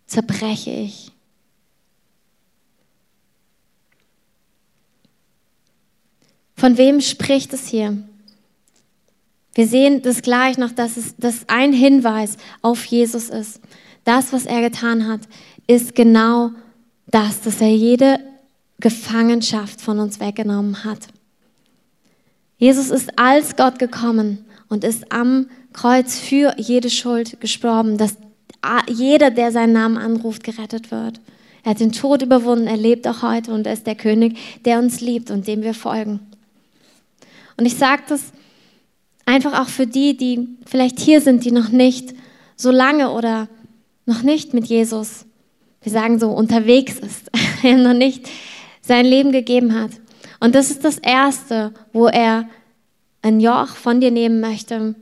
[0.09, 1.12] zerbreche ich.
[6.56, 7.96] Von wem spricht es hier?
[9.54, 13.61] Wir sehen das gleich noch, dass es dass ein Hinweis auf Jesus ist.
[14.02, 15.20] Das, was er getan hat,
[15.68, 16.50] ist genau
[17.06, 18.30] das, dass er jede
[18.81, 21.09] Gefangenschaft von uns weggenommen hat.
[22.59, 28.16] Jesus ist als Gott gekommen und ist am Kreuz für jede Schuld gestorben, dass
[28.88, 31.21] jeder, der seinen Namen anruft, gerettet wird.
[31.62, 34.79] Er hat den Tod überwunden, er lebt auch heute und er ist der König, der
[34.79, 36.21] uns liebt und dem wir folgen.
[37.57, 38.33] Und ich sage das
[39.27, 42.14] einfach auch für die, die vielleicht hier sind, die noch nicht
[42.57, 43.49] so lange oder
[44.07, 45.25] noch nicht mit Jesus,
[45.83, 47.31] wir sagen so, unterwegs ist,
[47.62, 48.29] noch nicht
[48.90, 49.92] sein Leben gegeben hat.
[50.40, 52.48] Und das ist das Erste, wo er
[53.22, 54.96] ein Joch von dir nehmen möchte,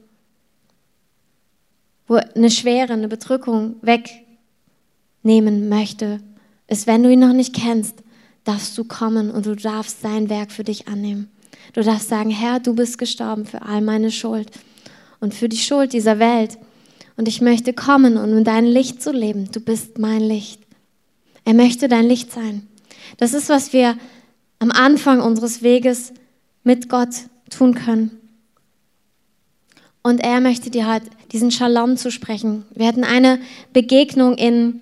[2.07, 6.21] wo eine Schwere, eine Bedrückung wegnehmen möchte,
[6.67, 8.03] ist, wenn du ihn noch nicht kennst,
[8.45, 11.31] darfst du kommen und du darfst sein Werk für dich annehmen.
[11.73, 14.51] Du darfst sagen, Herr, du bist gestorben für all meine Schuld
[15.19, 16.59] und für die Schuld dieser Welt.
[17.17, 19.51] Und ich möchte kommen, um in dein Licht zu leben.
[19.51, 20.61] Du bist mein Licht.
[21.47, 22.69] Er möchte dein Licht sein.
[23.17, 23.97] Das ist, was wir
[24.59, 26.13] am Anfang unseres Weges
[26.65, 27.09] mit Gott
[27.51, 28.11] tun können.
[30.03, 32.65] Und er möchte dir halt diesen Shalom zusprechen.
[32.75, 33.39] Wir hatten eine
[33.73, 34.81] Begegnung in,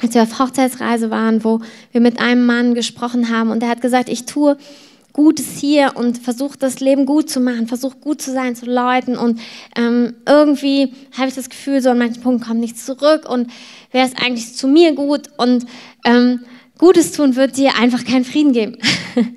[0.00, 3.80] als wir auf Hochzeitsreise waren, wo wir mit einem Mann gesprochen haben und er hat
[3.80, 4.56] gesagt, ich tue
[5.12, 9.16] Gutes hier und versuche das Leben gut zu machen, versuche gut zu sein zu Leuten
[9.16, 9.40] und
[9.76, 13.50] ähm, irgendwie habe ich das Gefühl, so an manchen Punkten kommt nichts zurück und
[13.90, 15.66] wäre es eigentlich zu mir gut und
[16.04, 16.40] ähm,
[16.78, 18.78] Gutes tun wird dir einfach keinen Frieden geben.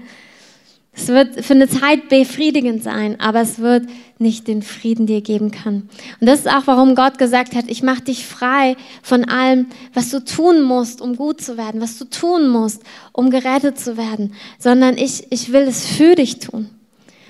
[0.98, 3.86] Es wird für eine Zeit befriedigend sein, aber es wird
[4.18, 5.90] nicht den Frieden dir geben können.
[6.22, 10.10] Und das ist auch, warum Gott gesagt hat, ich mache dich frei von allem, was
[10.10, 14.34] du tun musst, um gut zu werden, was du tun musst, um gerettet zu werden,
[14.58, 16.70] sondern ich, ich will es für dich tun.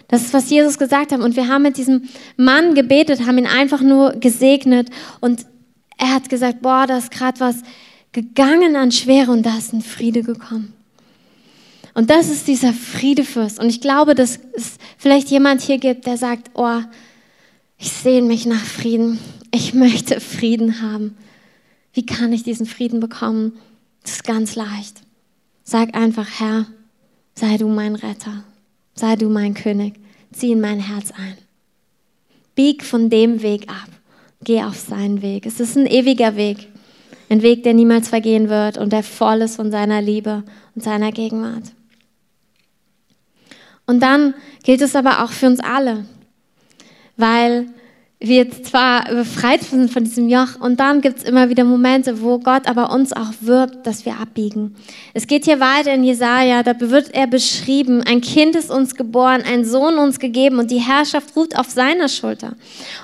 [0.09, 1.21] Das ist, was Jesus gesagt hat.
[1.21, 2.03] Und wir haben mit diesem
[2.37, 4.89] Mann gebetet, haben ihn einfach nur gesegnet
[5.21, 5.43] und
[5.97, 7.63] er hat gesagt, boah, da ist gerade was
[8.15, 10.73] gegangen an Schwere und da ist ein Friede gekommen.
[11.93, 13.59] Und das ist dieser Friedefürst.
[13.59, 16.79] Und ich glaube, dass es vielleicht jemand hier gibt, der sagt, oh,
[17.77, 19.19] ich sehne mich nach Frieden.
[19.53, 21.17] Ich möchte Frieden haben.
[21.93, 23.57] Wie kann ich diesen Frieden bekommen?
[24.03, 25.01] Das ist ganz leicht.
[25.65, 26.67] Sag einfach, Herr,
[27.33, 28.45] sei du mein Retter.
[28.93, 29.95] Sei du mein König.
[30.31, 31.37] Zieh in mein Herz ein.
[32.55, 33.89] Bieg von dem Weg ab.
[34.41, 35.45] Geh auf seinen Weg.
[35.45, 36.69] Es ist ein ewiger Weg.
[37.29, 40.43] Ein Weg, der niemals vergehen wird und der voll ist von seiner Liebe
[40.75, 41.73] und seiner Gegenwart.
[43.87, 44.33] Und dann
[44.63, 46.05] gilt es aber auch für uns alle,
[47.17, 47.67] weil
[48.19, 52.39] wir zwar befreit sind von diesem Joch und dann gibt es immer wieder Momente, wo
[52.39, 54.73] Gott aber uns auch wirbt, dass wir abbiegen.
[55.13, 59.43] Es geht hier weiter in Jesaja, da wird er beschrieben, ein Kind ist uns geboren,
[59.45, 62.53] ein Sohn uns gegeben und die Herrschaft ruht auf seiner Schulter.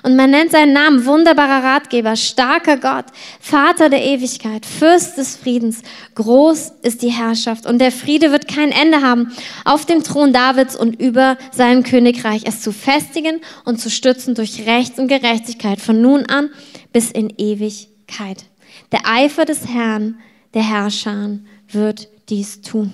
[0.02, 3.06] Und man nennt seinen Namen wunderbarer Ratgeber, starker Gott,
[3.42, 5.82] Vater der Ewigkeit, Fürst des Friedens.
[6.16, 9.34] Groß ist die Herrschaft und der Friede wird kein Ende haben
[9.66, 14.66] auf dem Thron Davids und über seinem Königreich, es zu festigen und zu stützen durch
[14.66, 16.50] Rechts und Gerechtigkeit von nun an
[16.94, 18.46] bis in Ewigkeit.
[18.92, 20.20] Der Eifer des Herrn,
[20.54, 22.92] der Herrscher, wird dies tun.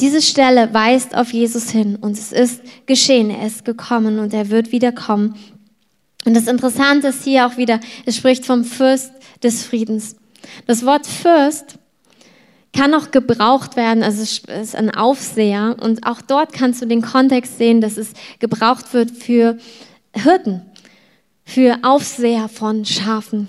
[0.00, 4.48] Diese Stelle weist auf Jesus hin und es ist geschehen, er ist gekommen und er
[4.48, 5.34] wird wiederkommen.
[6.24, 9.10] Und das Interessante ist hier auch wieder, es spricht vom Fürst
[9.42, 10.14] des Friedens.
[10.66, 11.78] Das Wort Fürst
[12.72, 17.02] kann auch gebraucht werden, also es ist ein Aufseher und auch dort kannst du den
[17.02, 19.58] Kontext sehen, dass es gebraucht wird für
[20.22, 20.62] Hirten,
[21.44, 23.48] für Aufseher von Schafen.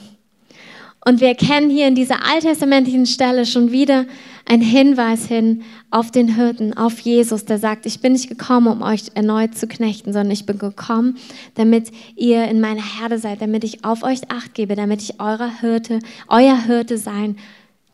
[1.06, 4.06] Und wir erkennen hier in dieser alttestamentlichen Stelle schon wieder
[4.46, 8.82] einen Hinweis hin auf den Hirten, auf Jesus, der sagt, ich bin nicht gekommen, um
[8.82, 11.18] euch erneut zu knechten, sondern ich bin gekommen,
[11.56, 15.62] damit ihr in meiner Herde seid, damit ich auf euch acht gebe, damit ich eurer
[15.62, 17.38] Hirte, euer Hirte sein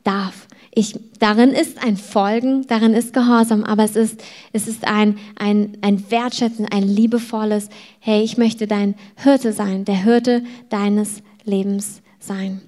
[0.03, 0.44] darf.
[0.77, 5.77] Ich, darin ist ein Folgen, darin ist Gehorsam, aber es ist, es ist ein, ein,
[5.81, 12.59] ein Wertschätzen, ein liebevolles, hey, ich möchte dein Hirte sein, der Hirte deines Lebens sein.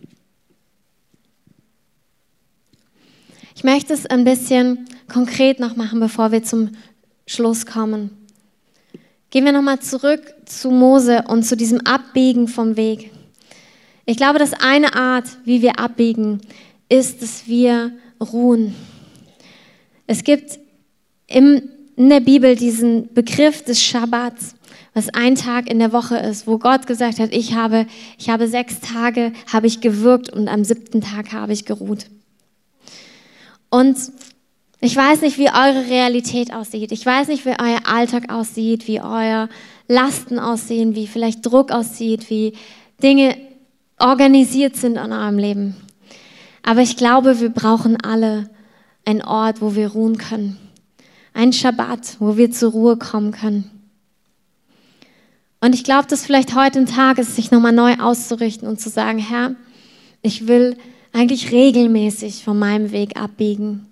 [3.55, 6.71] Ich möchte es ein bisschen konkret noch machen, bevor wir zum
[7.25, 8.11] Schluss kommen.
[9.31, 13.11] Gehen wir nochmal zurück zu Mose und zu diesem Abbiegen vom Weg.
[14.05, 16.39] Ich glaube, dass eine Art, wie wir abbiegen,
[16.89, 18.75] ist, dass wir ruhen.
[20.05, 20.59] Es gibt
[21.27, 24.55] in der Bibel diesen Begriff des Schabbats,
[24.93, 27.85] was ein Tag in der Woche ist, wo Gott gesagt hat, ich habe,
[28.17, 32.05] ich habe sechs Tage, habe ich gewirkt und am siebten Tag habe ich geruht.
[33.69, 33.97] Und
[34.79, 36.91] Ich weiß nicht, wie eure Realität aussieht.
[36.91, 39.49] Ich weiß nicht, wie euer Alltag aussieht, wie euer
[39.87, 42.53] Lasten aussehen, wie vielleicht Druck aussieht, wie
[43.01, 43.35] Dinge
[43.97, 45.75] organisiert sind in eurem Leben.
[46.67, 48.49] Aber ich glaube, wir brauchen alle
[49.05, 50.57] einen Ort, wo wir ruhen können.
[51.33, 53.71] Ein Schabbat, wo wir zur Ruhe kommen können.
[55.61, 58.89] Und ich glaube, dass vielleicht heute ein Tag ist, sich nochmal neu auszurichten und zu
[58.89, 59.55] sagen, Herr,
[60.21, 60.75] ich will
[61.13, 63.87] eigentlich regelmäßig von meinem Weg abbiegen,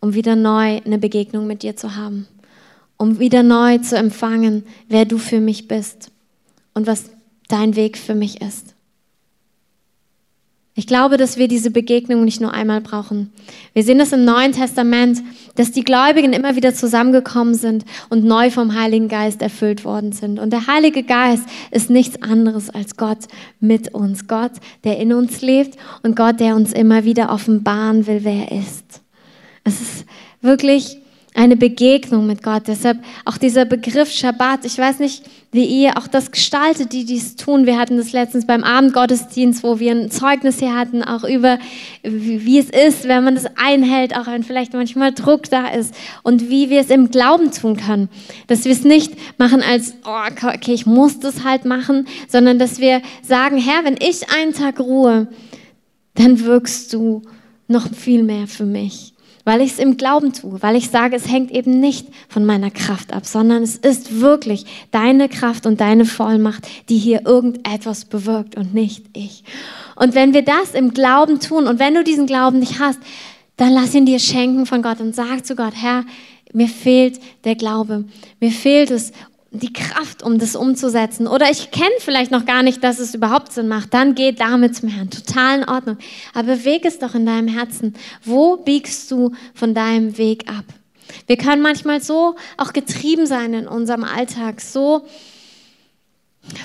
[0.00, 2.26] um wieder neu eine Begegnung mit dir zu haben,
[2.96, 6.10] um wieder neu zu empfangen, wer du für mich bist
[6.74, 7.04] und was
[7.46, 8.74] dein Weg für mich ist.
[10.80, 13.30] Ich glaube, dass wir diese Begegnung nicht nur einmal brauchen.
[13.74, 15.22] Wir sehen das im Neuen Testament,
[15.56, 20.38] dass die Gläubigen immer wieder zusammengekommen sind und neu vom Heiligen Geist erfüllt worden sind.
[20.38, 23.18] Und der Heilige Geist ist nichts anderes als Gott
[23.60, 24.26] mit uns.
[24.26, 24.52] Gott,
[24.84, 29.02] der in uns lebt und Gott, der uns immer wieder offenbaren will, wer er ist.
[29.64, 30.06] Es ist
[30.40, 30.96] wirklich
[31.34, 32.64] eine Begegnung mit Gott.
[32.66, 34.64] Deshalb auch dieser Begriff Schabbat.
[34.64, 37.66] Ich weiß nicht, wie ihr auch das gestaltet, die dies tun.
[37.66, 41.58] Wir hatten das letztens beim Abendgottesdienst, wo wir ein Zeugnis hier hatten, auch über,
[42.02, 46.50] wie es ist, wenn man das einhält, auch wenn vielleicht manchmal Druck da ist und
[46.50, 48.08] wie wir es im Glauben tun können.
[48.48, 52.80] Dass wir es nicht machen als, oh, okay, ich muss das halt machen, sondern dass
[52.80, 55.28] wir sagen, Herr, wenn ich einen Tag ruhe,
[56.14, 57.22] dann wirkst du
[57.68, 59.14] noch viel mehr für mich
[59.44, 62.70] weil ich es im Glauben tue, weil ich sage, es hängt eben nicht von meiner
[62.70, 68.56] Kraft ab, sondern es ist wirklich deine Kraft und deine Vollmacht, die hier irgendetwas bewirkt
[68.56, 69.44] und nicht ich.
[69.96, 72.98] Und wenn wir das im Glauben tun und wenn du diesen Glauben nicht hast,
[73.56, 76.04] dann lass ihn dir schenken von Gott und sag zu Gott, Herr,
[76.52, 78.04] mir fehlt der Glaube.
[78.40, 79.12] Mir fehlt es,
[79.52, 81.26] die Kraft, um das umzusetzen.
[81.26, 83.92] Oder ich kenne vielleicht noch gar nicht, dass es überhaupt Sinn macht.
[83.92, 85.10] Dann geh damit zum Herrn.
[85.10, 85.98] Total in Ordnung.
[86.34, 87.94] Aber beweg es doch in deinem Herzen.
[88.24, 90.64] Wo biegst du von deinem Weg ab?
[91.26, 95.04] Wir können manchmal so auch getrieben sein in unserem Alltag, so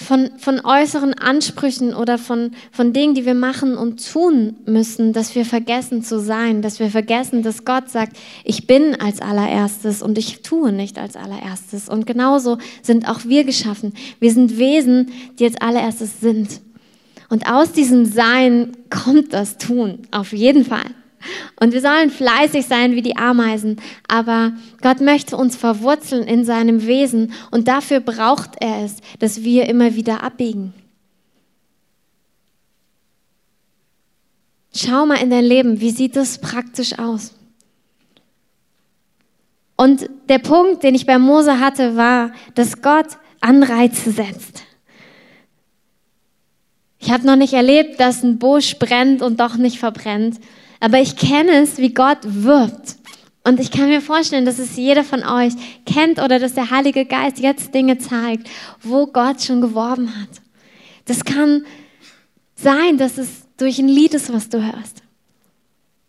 [0.06, 5.36] von, von äußeren Ansprüchen oder von, von Dingen, die wir machen und tun müssen, dass
[5.36, 10.18] wir vergessen zu sein, dass wir vergessen, dass Gott sagt, ich bin als allererstes und
[10.18, 11.90] ich tue nicht als allererstes.
[11.90, 13.94] Und genauso sind auch wir geschaffen.
[14.20, 16.62] Wir sind Wesen, die als allererstes sind.
[17.30, 20.86] Und aus diesem Sein kommt das Tun, auf jeden Fall.
[21.60, 26.86] Und wir sollen fleißig sein wie die Ameisen, aber Gott möchte uns verwurzeln in seinem
[26.86, 30.74] Wesen und dafür braucht er es, dass wir immer wieder abbiegen.
[34.76, 37.34] Schau mal in dein Leben, wie sieht das praktisch aus?
[39.78, 43.08] Und der Punkt, den ich bei Mose hatte, war, dass Gott
[43.42, 44.64] Anreize setzt.
[47.00, 50.40] Ich habe noch nicht erlebt, dass ein Busch brennt und doch nicht verbrennt.
[50.80, 52.98] Aber ich kenne es, wie Gott wirbt.
[53.44, 55.54] Und ich kann mir vorstellen, dass es jeder von euch
[55.86, 58.50] kennt oder dass der Heilige Geist jetzt Dinge zeigt,
[58.82, 60.42] wo Gott schon geworben hat.
[61.06, 61.64] Das kann
[62.56, 65.04] sein, dass es durch ein Lied ist, was du hörst.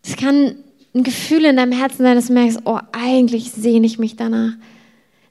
[0.03, 0.57] Es kann
[0.95, 4.53] ein Gefühl in deinem Herzen sein, dass du merkst, oh, eigentlich sehne ich mich danach.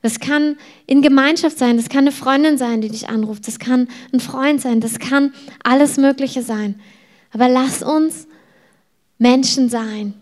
[0.04, 3.88] Das kann in Gemeinschaft sein, das kann eine Freundin sein, die dich anruft, das kann
[4.14, 6.80] ein Freund sein, das kann alles Mögliche sein.
[7.34, 8.28] Aber lass uns
[9.18, 10.14] Menschen sein,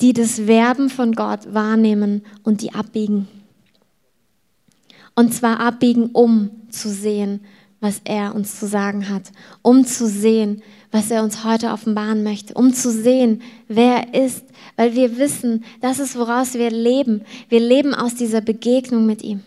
[0.00, 3.28] die das Werben von Gott wahrnehmen und die abbiegen.
[5.14, 7.40] Und zwar abbiegen, um zu sehen,
[7.80, 9.30] was er uns zu sagen hat,
[9.62, 14.44] um zu sehen, was er uns heute offenbaren möchte, um zu sehen, wer er ist,
[14.76, 17.22] weil wir wissen, das ist, woraus wir leben.
[17.48, 19.42] Wir leben aus dieser Begegnung mit ihm.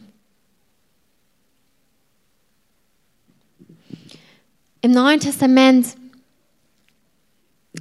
[4.82, 5.88] Im Neuen Testament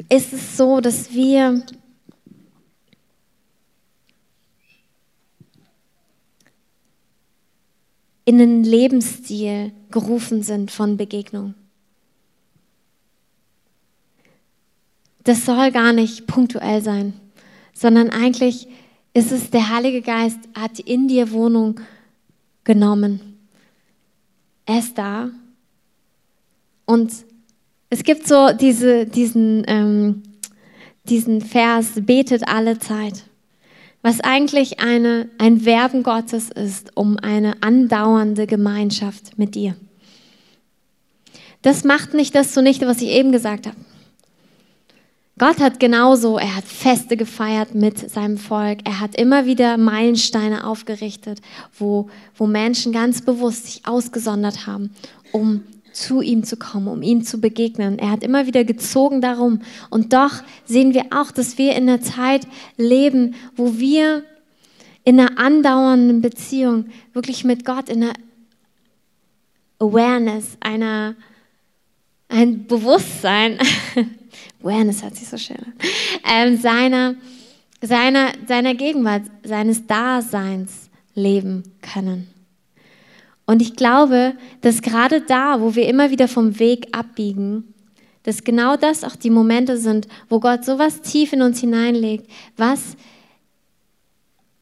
[0.08, 1.62] ist es so, dass wir
[8.24, 11.54] in einen Lebensstil gerufen sind von Begegnung.
[15.22, 17.12] Das soll gar nicht punktuell sein,
[17.72, 18.68] sondern eigentlich
[19.14, 21.80] ist es der Heilige Geist hat in dir Wohnung
[22.64, 23.38] genommen.
[24.66, 25.30] Er ist da
[26.84, 27.12] und
[27.90, 30.22] es gibt so diese, diesen, ähm,
[31.04, 33.24] diesen Vers, betet alle Zeit,
[34.02, 39.76] was eigentlich eine, ein Werben Gottes ist, um eine andauernde Gemeinschaft mit dir.
[41.62, 43.76] Das macht nicht das zunichte, was ich eben gesagt habe.
[45.38, 48.78] Gott hat genauso, er hat Feste gefeiert mit seinem Volk.
[48.84, 51.42] Er hat immer wieder Meilensteine aufgerichtet,
[51.78, 54.94] wo, wo Menschen ganz bewusst sich ausgesondert haben,
[55.32, 55.62] um
[55.96, 57.98] zu ihm zu kommen, um ihm zu begegnen.
[57.98, 59.60] Er hat immer wieder gezogen darum.
[59.90, 64.24] Und doch sehen wir auch, dass wir in einer Zeit leben, wo wir
[65.04, 68.14] in einer andauernden Beziehung wirklich mit Gott, in einer
[69.78, 71.14] Awareness, einer,
[72.28, 73.58] ein Bewusstsein,
[74.62, 75.56] Awareness hat sich so schön
[76.24, 77.14] ähm, seiner,
[77.80, 82.28] seiner, seiner Gegenwart, seines Daseins leben können.
[83.46, 87.72] Und ich glaube, dass gerade da, wo wir immer wieder vom Weg abbiegen,
[88.24, 92.96] dass genau das auch die Momente sind, wo Gott sowas tief in uns hineinlegt, was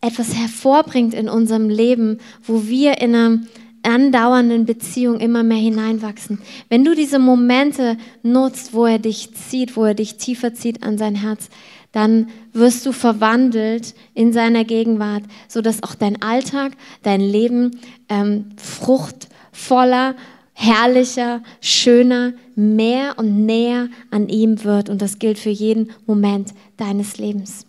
[0.02, 3.40] etwas hervorbringt in unserem Leben, wo wir in einer
[3.82, 6.40] andauernden Beziehung immer mehr hineinwachsen.
[6.68, 10.98] Wenn du diese Momente nutzt, wo er dich zieht, wo er dich tiefer zieht an
[10.98, 11.48] sein Herz,
[11.94, 16.72] dann wirst du verwandelt in seiner Gegenwart, sodass auch dein Alltag,
[17.04, 17.78] dein Leben
[18.08, 20.16] ähm, fruchtvoller,
[20.54, 24.88] herrlicher, schöner, mehr und näher an ihm wird.
[24.88, 27.64] Und das gilt für jeden Moment deines Lebens.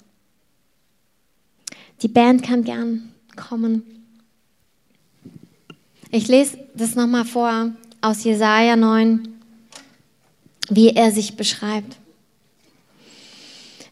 [2.01, 3.83] Die Band kann gern kommen.
[6.09, 9.27] Ich lese das nochmal vor aus Jesaja 9,
[10.69, 11.97] wie er sich beschreibt.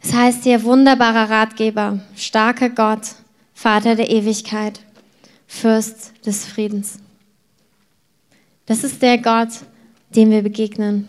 [0.03, 3.15] Es heißt hier wunderbarer Ratgeber, starker Gott,
[3.53, 4.81] Vater der Ewigkeit,
[5.47, 6.99] Fürst des Friedens.
[8.65, 9.49] Das ist der Gott,
[10.15, 11.07] dem wir begegnen.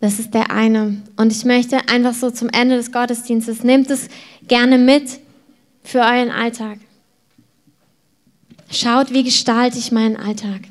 [0.00, 1.00] Das ist der eine.
[1.16, 4.08] Und ich möchte einfach so zum Ende des Gottesdienstes, nehmt es
[4.48, 5.20] gerne mit
[5.84, 6.78] für euren Alltag.
[8.68, 10.62] Schaut, wie gestalte ich meinen Alltag.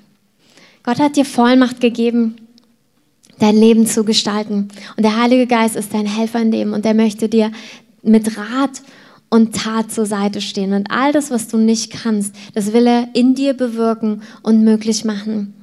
[0.83, 2.40] Gott hat dir Vollmacht gegeben,
[3.41, 4.69] dein Leben zu gestalten.
[4.95, 7.51] Und der Heilige Geist ist dein Helfer in dem und er möchte dir
[8.03, 8.81] mit Rat
[9.29, 10.73] und Tat zur Seite stehen.
[10.73, 15.05] Und all das, was du nicht kannst, das will er in dir bewirken und möglich
[15.05, 15.53] machen.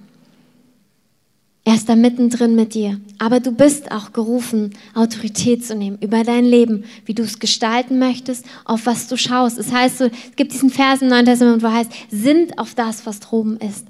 [1.64, 2.98] Er ist da mittendrin mit dir.
[3.18, 7.98] Aber du bist auch gerufen, Autorität zu nehmen über dein Leben, wie du es gestalten
[7.98, 9.58] möchtest, auf was du schaust.
[9.58, 13.04] Es heißt so, es gibt diesen Vers im Neuen Testament, wo heißt, sind auf das,
[13.04, 13.86] was droben ist.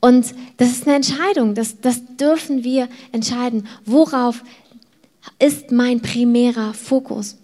[0.00, 3.68] Und das ist eine Entscheidung, das, das dürfen wir entscheiden.
[3.84, 4.42] Worauf
[5.38, 7.36] ist mein primärer Fokus?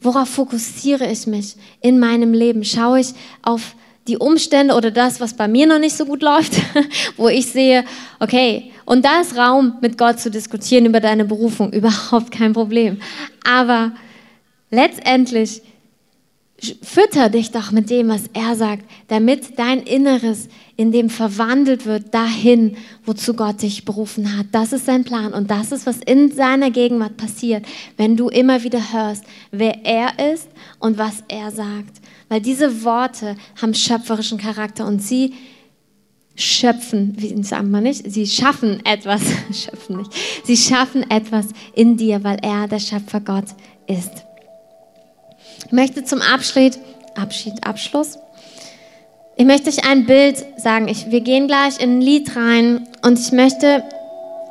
[0.00, 2.64] Worauf fokussiere ich mich in meinem Leben?
[2.64, 3.74] Schaue ich auf
[4.08, 6.54] die Umstände oder das, was bei mir noch nicht so gut läuft,
[7.16, 7.84] wo ich sehe,
[8.18, 13.00] okay, und da ist Raum, mit Gott zu diskutieren über deine Berufung, überhaupt kein Problem.
[13.44, 13.92] Aber
[14.70, 15.62] letztendlich
[16.82, 22.14] fütter dich doch mit dem, was er sagt, damit dein Inneres in dem verwandelt wird
[22.14, 24.46] dahin, wozu Gott dich berufen hat.
[24.52, 28.62] Das ist sein Plan und das ist, was in seiner Gegenwart passiert, wenn du immer
[28.62, 30.48] wieder hörst, wer er ist
[30.78, 32.00] und was er sagt.
[32.28, 35.34] Weil diese Worte haben schöpferischen Charakter und sie
[36.34, 40.12] schöpfen, wie sagt man nicht, sie schaffen etwas, schöpfen nicht,
[40.44, 43.46] sie schaffen etwas in dir, weil er der Schöpfer Gott
[43.86, 44.24] ist.
[45.66, 46.78] Ich möchte zum Abschied,
[47.14, 48.18] Abschied, Abschluss,
[49.34, 50.88] ich möchte euch ein Bild sagen.
[50.88, 53.82] Ich, wir gehen gleich in ein Lied rein und ich möchte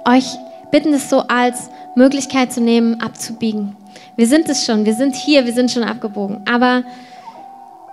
[0.06, 0.26] euch
[0.72, 3.76] bitten, es so als Möglichkeit zu nehmen, abzubiegen.
[4.16, 6.42] Wir sind es schon, wir sind hier, wir sind schon abgebogen.
[6.52, 6.84] Aber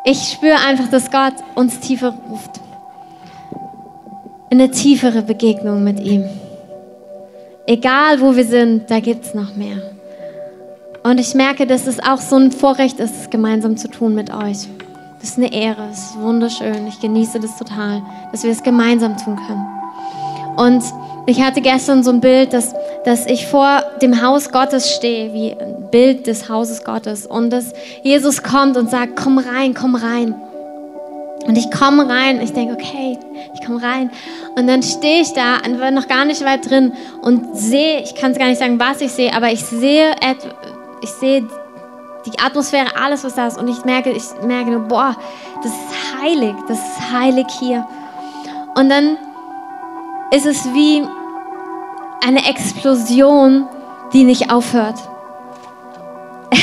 [0.04, 2.60] ich spüre einfach, dass Gott uns tiefer ruft.
[4.50, 6.24] In eine tiefere Begegnung mit ihm.
[7.66, 9.97] Egal wo wir sind, da gibt es noch mehr.
[11.02, 14.32] Und ich merke, dass es auch so ein Vorrecht ist, es gemeinsam zu tun mit
[14.32, 14.68] euch.
[15.20, 16.86] Das ist eine Ehre, es ist wunderschön.
[16.86, 19.66] Ich genieße das total, dass wir es gemeinsam tun können.
[20.56, 20.82] Und
[21.26, 22.74] ich hatte gestern so ein Bild, dass,
[23.04, 27.26] dass ich vor dem Haus Gottes stehe, wie ein Bild des Hauses Gottes.
[27.26, 27.72] Und dass
[28.02, 30.34] Jesus kommt und sagt, komm rein, komm rein.
[31.46, 33.18] Und ich komme rein, ich denke, okay,
[33.54, 34.10] ich komme rein.
[34.56, 35.58] Und dann stehe ich da,
[35.90, 36.92] noch gar nicht weit drin
[37.22, 40.10] und sehe, ich kann es gar nicht sagen, was ich sehe, aber ich sehe
[41.00, 41.48] ich sehe
[42.26, 43.58] die Atmosphäre, alles, was da ist.
[43.58, 45.16] Und ich merke, ich merke nur, boah,
[45.62, 47.86] das ist heilig, das ist heilig hier.
[48.74, 49.16] Und dann
[50.30, 51.06] ist es wie
[52.26, 53.66] eine Explosion,
[54.12, 54.96] die nicht aufhört.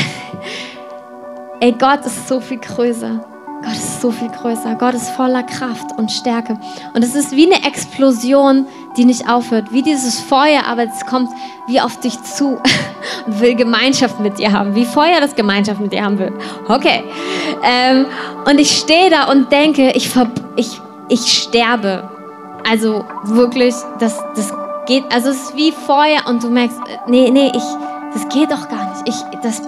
[1.59, 3.23] Ey, Gott ist so viel größer.
[3.65, 4.75] Gott ist so viel größer.
[4.75, 6.59] Gott ist voller Kraft und Stärke.
[6.93, 9.71] Und es ist wie eine Explosion, die nicht aufhört.
[9.71, 11.31] Wie dieses Feuer, aber es kommt
[11.67, 12.61] wie auf dich zu
[13.25, 14.75] und will Gemeinschaft mit dir haben.
[14.75, 16.31] Wie Feuer das Gemeinschaft mit dir haben will.
[16.67, 17.03] Okay.
[17.63, 18.05] Ähm,
[18.47, 20.11] und ich stehe da und denke, ich,
[20.55, 22.09] ich, ich sterbe.
[22.69, 24.53] Also wirklich, das, das
[24.85, 27.63] geht, also es ist wie Feuer und du merkst, nee, nee, ich,
[28.13, 29.09] das geht doch gar nicht.
[29.09, 29.61] Ich, das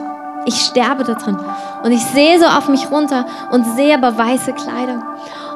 [0.47, 1.37] ich sterbe da drin.
[1.83, 5.03] Und ich sehe so auf mich runter und sehe aber weiße Kleider.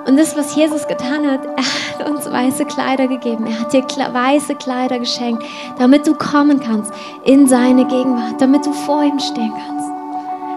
[0.06, 3.46] Und das, was Jesus getan hat, er hat uns weiße Kleider gegeben.
[3.46, 5.44] Er hat dir weiße Kleider geschenkt,
[5.78, 6.92] damit du kommen kannst
[7.24, 9.90] in seine Gegenwart, damit du vor ihm stehen kannst.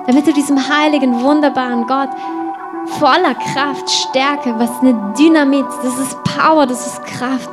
[0.07, 2.11] Damit du diesem heiligen, wunderbaren Gott
[2.99, 7.49] voller Kraft, Stärke, was eine Dynamit, das ist Power, das ist Kraft,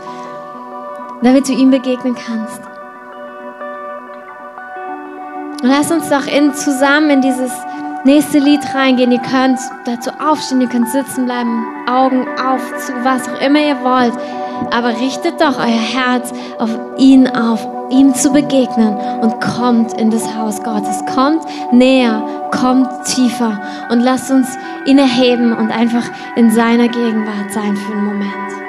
[1.21, 2.70] damit du ihm begegnen kannst.
[5.61, 7.51] Und lass uns doch in, zusammen in dieses
[8.03, 9.11] nächste Lied reingehen.
[9.11, 13.83] Ihr könnt dazu aufstehen, ihr könnt sitzen bleiben, Augen auf, zu was auch immer ihr
[13.83, 14.13] wollt.
[14.71, 20.35] Aber richtet doch euer Herz auf ihn auf, ihm zu begegnen und kommt in das
[20.35, 21.03] Haus Gottes.
[21.13, 23.59] Kommt näher, kommt tiefer
[23.89, 24.47] und lasst uns
[24.85, 28.60] ihn erheben und einfach in seiner Gegenwart sein für einen Moment.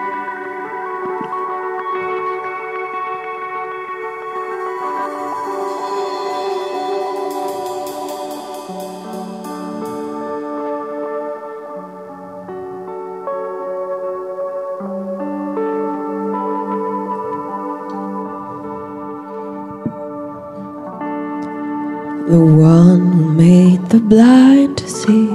[23.93, 25.28] The blind to see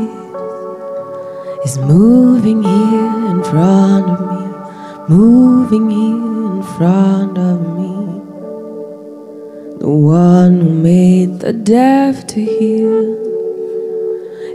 [1.63, 7.93] is moving here in front of me, moving here in front of me.
[9.77, 12.97] The one who made the deaf to hear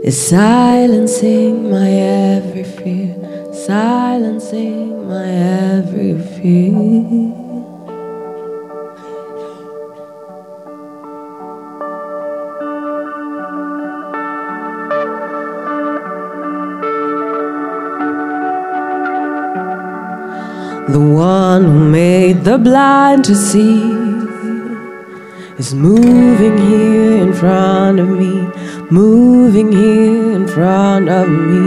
[0.03, 3.15] is silencing my every fear,
[3.53, 7.42] silencing my every fear.
[20.93, 23.81] The one who made the blind to see
[25.57, 28.47] is moving here in front of me,
[28.91, 31.65] moving here in front of me.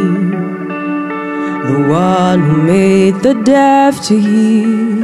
[1.70, 5.02] The one who made the deaf to hear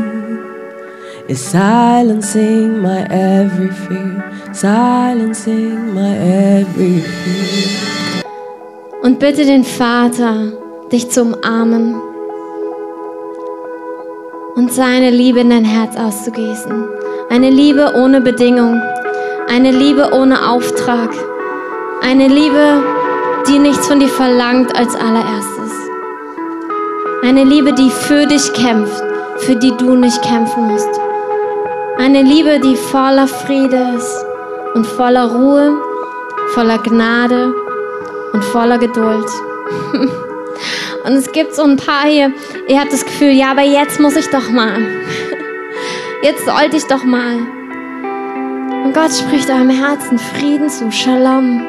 [1.27, 6.15] is silencing my every fear, silencing my
[6.61, 8.23] every fear.
[9.03, 10.53] Und bitte den Vater,
[10.93, 12.12] dich zu umarmen
[14.55, 16.89] und seine Liebe in dein Herz auszugießen.
[17.31, 18.81] Eine Liebe ohne Bedingung,
[19.49, 21.11] eine Liebe ohne Auftrag,
[22.03, 22.83] eine Liebe,
[23.49, 25.73] die nichts von dir verlangt als allererstes.
[27.25, 29.03] Eine Liebe, die für dich kämpft,
[29.39, 30.91] für die du nicht kämpfen musst.
[31.99, 34.25] Eine Liebe, die voller Friede ist
[34.75, 35.77] und voller Ruhe,
[36.55, 37.55] voller Gnade
[38.33, 39.27] und voller Geduld.
[41.05, 42.33] Und es gibt so ein paar hier,
[42.69, 44.81] ihr habt das Gefühl, ja, aber jetzt muss ich doch mal.
[46.23, 47.39] Jetzt sollte ich doch mal.
[48.85, 50.93] Und Gott spricht eurem Herzen Frieden zu.
[50.93, 51.67] Shalom.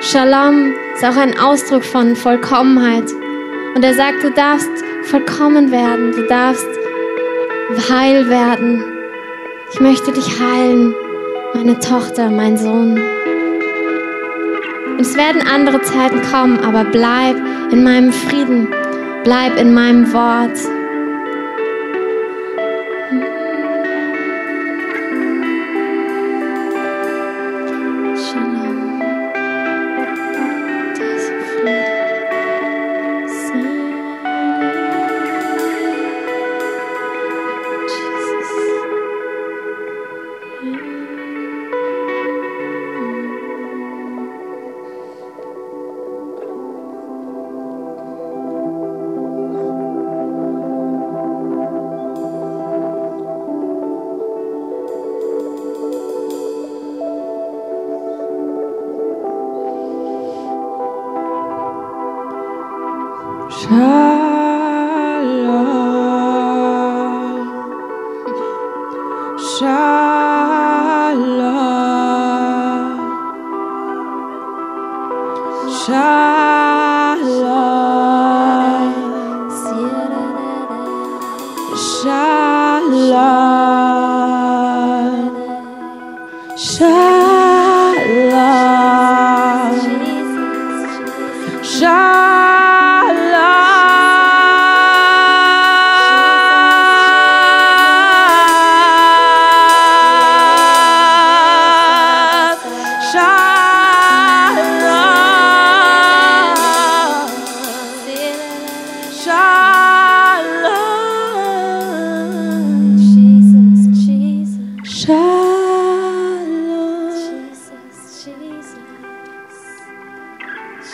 [0.00, 3.10] Shalom ist auch ein Ausdruck von Vollkommenheit.
[3.74, 4.70] Und er sagt, du darfst
[5.04, 6.12] vollkommen werden.
[6.12, 6.68] Du darfst
[7.90, 8.84] heil werden.
[9.72, 10.94] Ich möchte dich heilen,
[11.54, 13.00] meine Tochter, mein Sohn.
[15.00, 17.34] Und es werden andere Zeiten kommen, aber bleib
[17.72, 18.68] in meinem Frieden,
[19.24, 20.58] bleib in meinem Wort.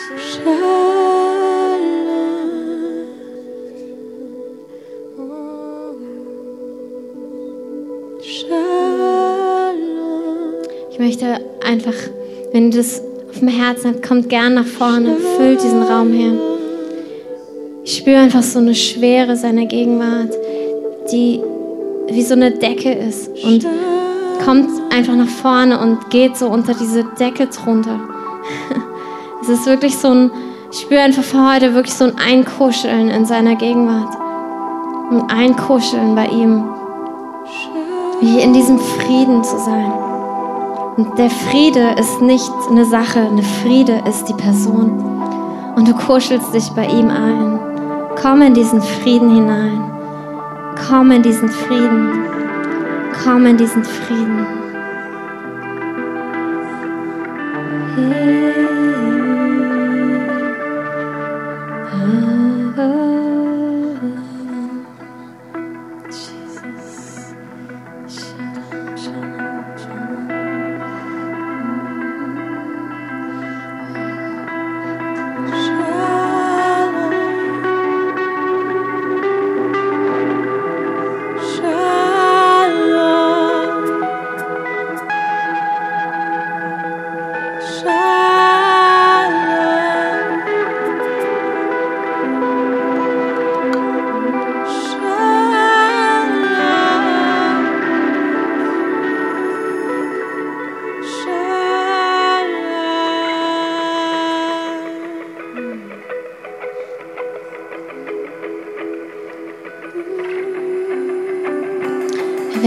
[0.09, 0.45] Ich
[10.99, 11.25] möchte
[11.65, 11.93] einfach,
[12.53, 16.31] wenn du das auf dem Herzen hast, kommt gern nach vorne, füllt diesen Raum her.
[17.83, 20.33] Ich spüre einfach so eine Schwere seiner Gegenwart,
[21.11, 21.41] die
[22.07, 23.65] wie so eine Decke ist und
[24.45, 28.16] kommt einfach nach vorne und geht so unter diese Decke drunter.
[29.49, 30.31] Es ist wirklich so ein,
[30.73, 34.13] ich spüre einfach für heute wirklich so ein Einkuscheln in seiner Gegenwart.
[35.09, 36.65] Ein Einkuscheln bei ihm.
[38.19, 39.89] Wie in diesem Frieden zu sein.
[40.97, 45.01] Und der Friede ist nicht eine Sache, eine Friede ist die Person.
[45.77, 47.57] Und du kuschelst dich bei ihm ein.
[48.21, 49.81] Komm in diesen Frieden hinein.
[50.89, 52.25] Komm in diesen Frieden.
[53.23, 54.45] Komm in diesen Frieden.
[57.95, 58.66] Wir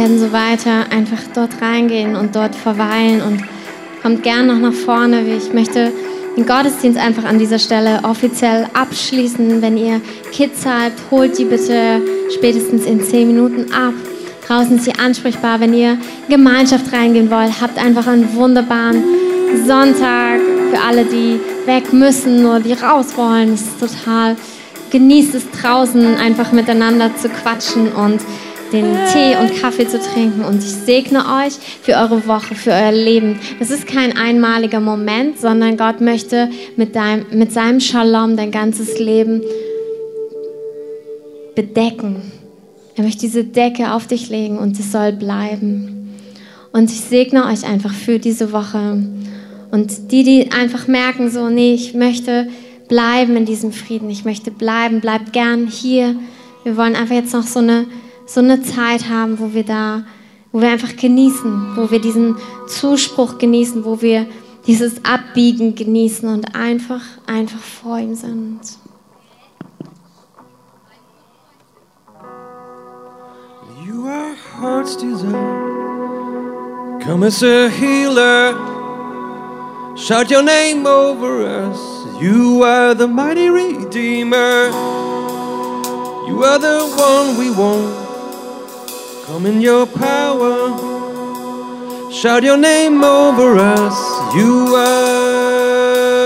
[0.00, 3.42] werden so weiter einfach dort reingehen und dort verweilen und
[4.00, 5.20] kommt gern noch nach vorne.
[5.36, 5.92] Ich möchte
[6.38, 9.60] den Gottesdienst einfach an dieser Stelle offiziell abschließen.
[9.60, 10.00] Wenn ihr
[10.32, 12.00] Kids habt, holt die bitte
[12.34, 13.92] spätestens in zehn Minuten ab.
[14.46, 15.60] Draußen ist sie ansprechbar.
[15.60, 19.04] Wenn ihr in Gemeinschaft reingehen wollt, habt einfach einen wunderbaren
[19.66, 20.40] Sonntag
[20.70, 23.52] für alle, die weg müssen oder die raus wollen.
[23.52, 24.36] Es ist total,
[24.90, 28.22] genießt es draußen einfach miteinander zu quatschen und
[28.72, 30.44] den Tee und Kaffee zu trinken.
[30.44, 33.38] Und ich segne euch für eure Woche, für euer Leben.
[33.58, 38.98] Das ist kein einmaliger Moment, sondern Gott möchte mit, deinem, mit seinem Shalom dein ganzes
[38.98, 39.42] Leben
[41.54, 42.32] bedecken.
[42.96, 46.14] Er möchte diese Decke auf dich legen und es soll bleiben.
[46.72, 49.02] Und ich segne euch einfach für diese Woche.
[49.70, 52.48] Und die, die einfach merken, so, nee, ich möchte
[52.88, 56.16] bleiben in diesem Frieden, ich möchte bleiben, bleibt gern hier.
[56.64, 57.86] Wir wollen einfach jetzt noch so eine
[58.32, 60.04] so eine Zeit haben, wo wir da,
[60.52, 62.36] wo wir einfach genießen, wo wir diesen
[62.68, 64.26] Zuspruch genießen, wo wir
[64.68, 68.60] dieses Abbiegen genießen und einfach, einfach vor ihm sind.
[73.84, 75.30] You are heart's desire.
[77.04, 78.54] Come as a healer.
[79.96, 81.78] Shout your name over us.
[82.22, 84.70] You are the mighty redeemer.
[86.28, 88.09] You are the one we want.
[89.30, 90.74] Come in your power.
[92.10, 94.34] Shout your name over us.
[94.34, 96.19] You are.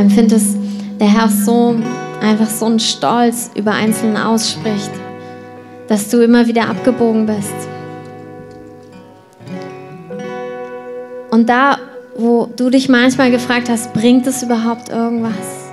[0.00, 0.56] Empfinde, dass
[0.98, 1.76] der Herr so
[2.20, 4.90] einfach so einen Stolz über Einzelne ausspricht,
[5.88, 7.54] dass du immer wieder abgebogen bist.
[11.30, 11.78] Und da,
[12.16, 15.70] wo du dich manchmal gefragt hast, bringt es überhaupt irgendwas?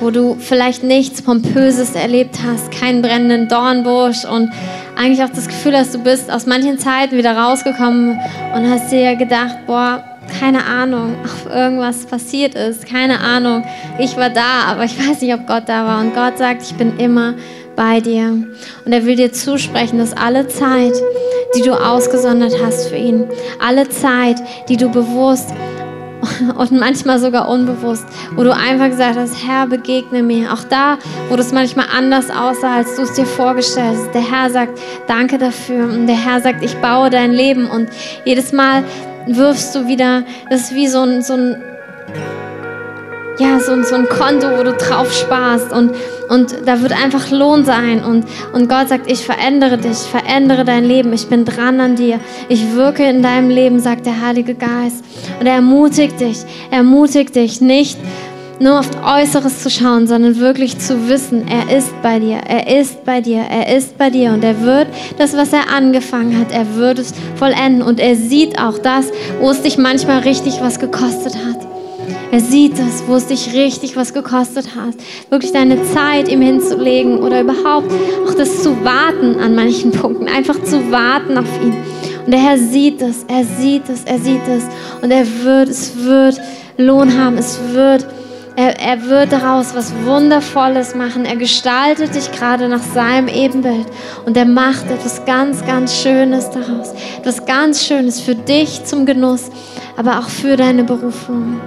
[0.00, 4.50] Wo du vielleicht nichts Pompöses erlebt hast, keinen brennenden Dornbusch und
[4.96, 8.18] eigentlich auch das Gefühl hast, du bist aus manchen Zeiten wieder rausgekommen
[8.54, 13.64] und hast dir gedacht, boah, keine Ahnung, ob irgendwas passiert ist, keine Ahnung.
[13.98, 16.00] Ich war da, aber ich weiß nicht, ob Gott da war.
[16.00, 17.34] Und Gott sagt, ich bin immer
[17.76, 18.26] bei dir.
[18.84, 20.94] Und er will dir zusprechen, dass alle Zeit,
[21.56, 23.26] die du ausgesondert hast für ihn,
[23.60, 24.36] alle Zeit,
[24.68, 25.54] die du bewusst
[26.58, 28.04] und manchmal sogar unbewusst,
[28.34, 30.52] wo du einfach gesagt hast, Herr, begegne mir.
[30.52, 30.98] Auch da,
[31.28, 34.14] wo das manchmal anders aussah, als du es dir vorgestellt hast.
[34.14, 35.84] Der Herr sagt, danke dafür.
[35.84, 37.70] Und der Herr sagt, ich baue dein Leben.
[37.70, 37.88] Und
[38.24, 38.84] jedes Mal
[39.26, 41.62] wirfst du wieder, das ist wie so ein, so ein
[43.38, 45.92] ja, so, so ein Konto, wo du drauf sparst und,
[46.28, 48.02] und da wird einfach Lohn sein.
[48.02, 52.18] Und, und Gott sagt, ich verändere dich, verändere dein Leben, ich bin dran an dir,
[52.48, 55.04] ich wirke in deinem Leben, sagt der Heilige Geist.
[55.38, 56.38] Und er ermutigt dich,
[56.70, 57.98] er ermutigt dich nicht,
[58.60, 63.04] nur auf Äußeres zu schauen, sondern wirklich zu wissen, er ist bei dir, er ist
[63.04, 66.74] bei dir, er ist bei dir und er wird das, was er angefangen hat, er
[66.76, 69.06] wird es vollenden und er sieht auch das,
[69.40, 71.66] wo es dich manchmal richtig was gekostet hat.
[72.30, 74.94] Er sieht das, wo es dich richtig was gekostet hat.
[75.30, 77.90] Wirklich deine Zeit ihm hinzulegen oder überhaupt
[78.26, 80.28] auch das zu warten an manchen Punkten.
[80.28, 81.74] Einfach zu warten auf ihn.
[82.26, 84.64] Und der Herr sieht es, er sieht es, er sieht es.
[85.02, 86.38] Und er wird, es wird
[86.76, 88.06] Lohn haben, es wird,
[88.58, 91.24] er, er wird daraus was Wundervolles machen.
[91.24, 93.86] Er gestaltet dich gerade nach seinem Ebenbild.
[94.26, 96.92] Und er macht etwas ganz, ganz Schönes daraus.
[97.18, 99.50] Etwas ganz Schönes für dich zum Genuss,
[99.96, 101.60] aber auch für deine Berufung.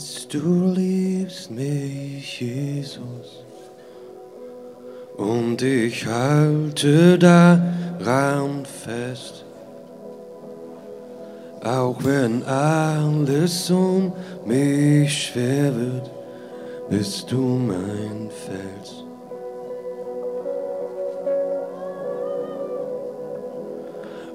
[0.00, 3.44] Weiß, du liebst mich, Jesus.
[5.16, 9.44] Und ich halte daran fest.
[11.62, 14.12] Auch wenn alles um
[14.46, 16.10] mich schwer wird,
[16.88, 19.04] bist du mein Fels.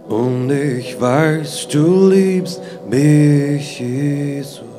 [0.07, 4.74] Und ich weiß, du liebst mich, Jesus.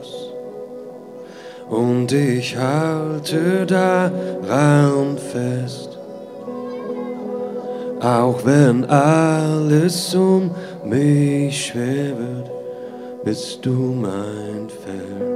[1.68, 5.98] Und ich halte daran fest.
[8.00, 10.50] Auch wenn alles um
[10.84, 12.14] mich schwer
[13.24, 15.35] bist du mein Fels.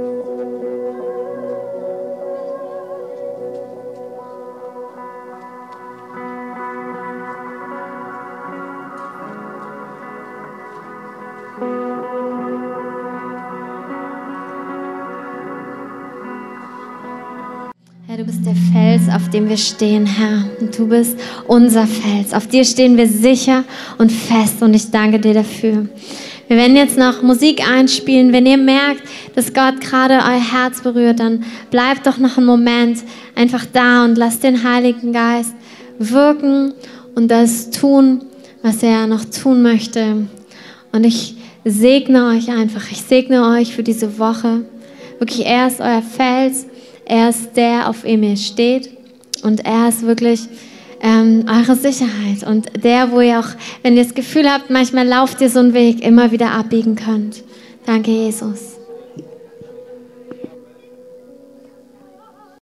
[19.33, 20.45] Dem wir stehen, Herr.
[20.59, 21.17] Und du bist
[21.47, 22.33] unser Fels.
[22.33, 23.63] Auf dir stehen wir sicher
[23.97, 24.61] und fest.
[24.61, 25.87] Und ich danke dir dafür.
[26.47, 28.33] Wir werden jetzt noch Musik einspielen.
[28.33, 29.03] Wenn ihr merkt,
[29.35, 32.99] dass Gott gerade euer Herz berührt, dann bleibt doch noch einen Moment
[33.35, 35.53] einfach da und lasst den Heiligen Geist
[35.97, 36.73] wirken
[37.15, 38.25] und das tun,
[38.63, 40.27] was er noch tun möchte.
[40.91, 42.91] Und ich segne euch einfach.
[42.91, 44.65] Ich segne euch für diese Woche.
[45.19, 46.65] Wirklich, er ist euer Fels.
[47.05, 48.89] Er ist der, auf dem ihr steht.
[49.43, 50.47] Und er ist wirklich
[51.01, 52.43] ähm, eure Sicherheit.
[52.45, 53.49] Und der, wo ihr auch,
[53.83, 57.43] wenn ihr das Gefühl habt, manchmal lauft ihr so einen Weg, immer wieder abbiegen könnt.
[57.85, 58.80] Danke, Jesus.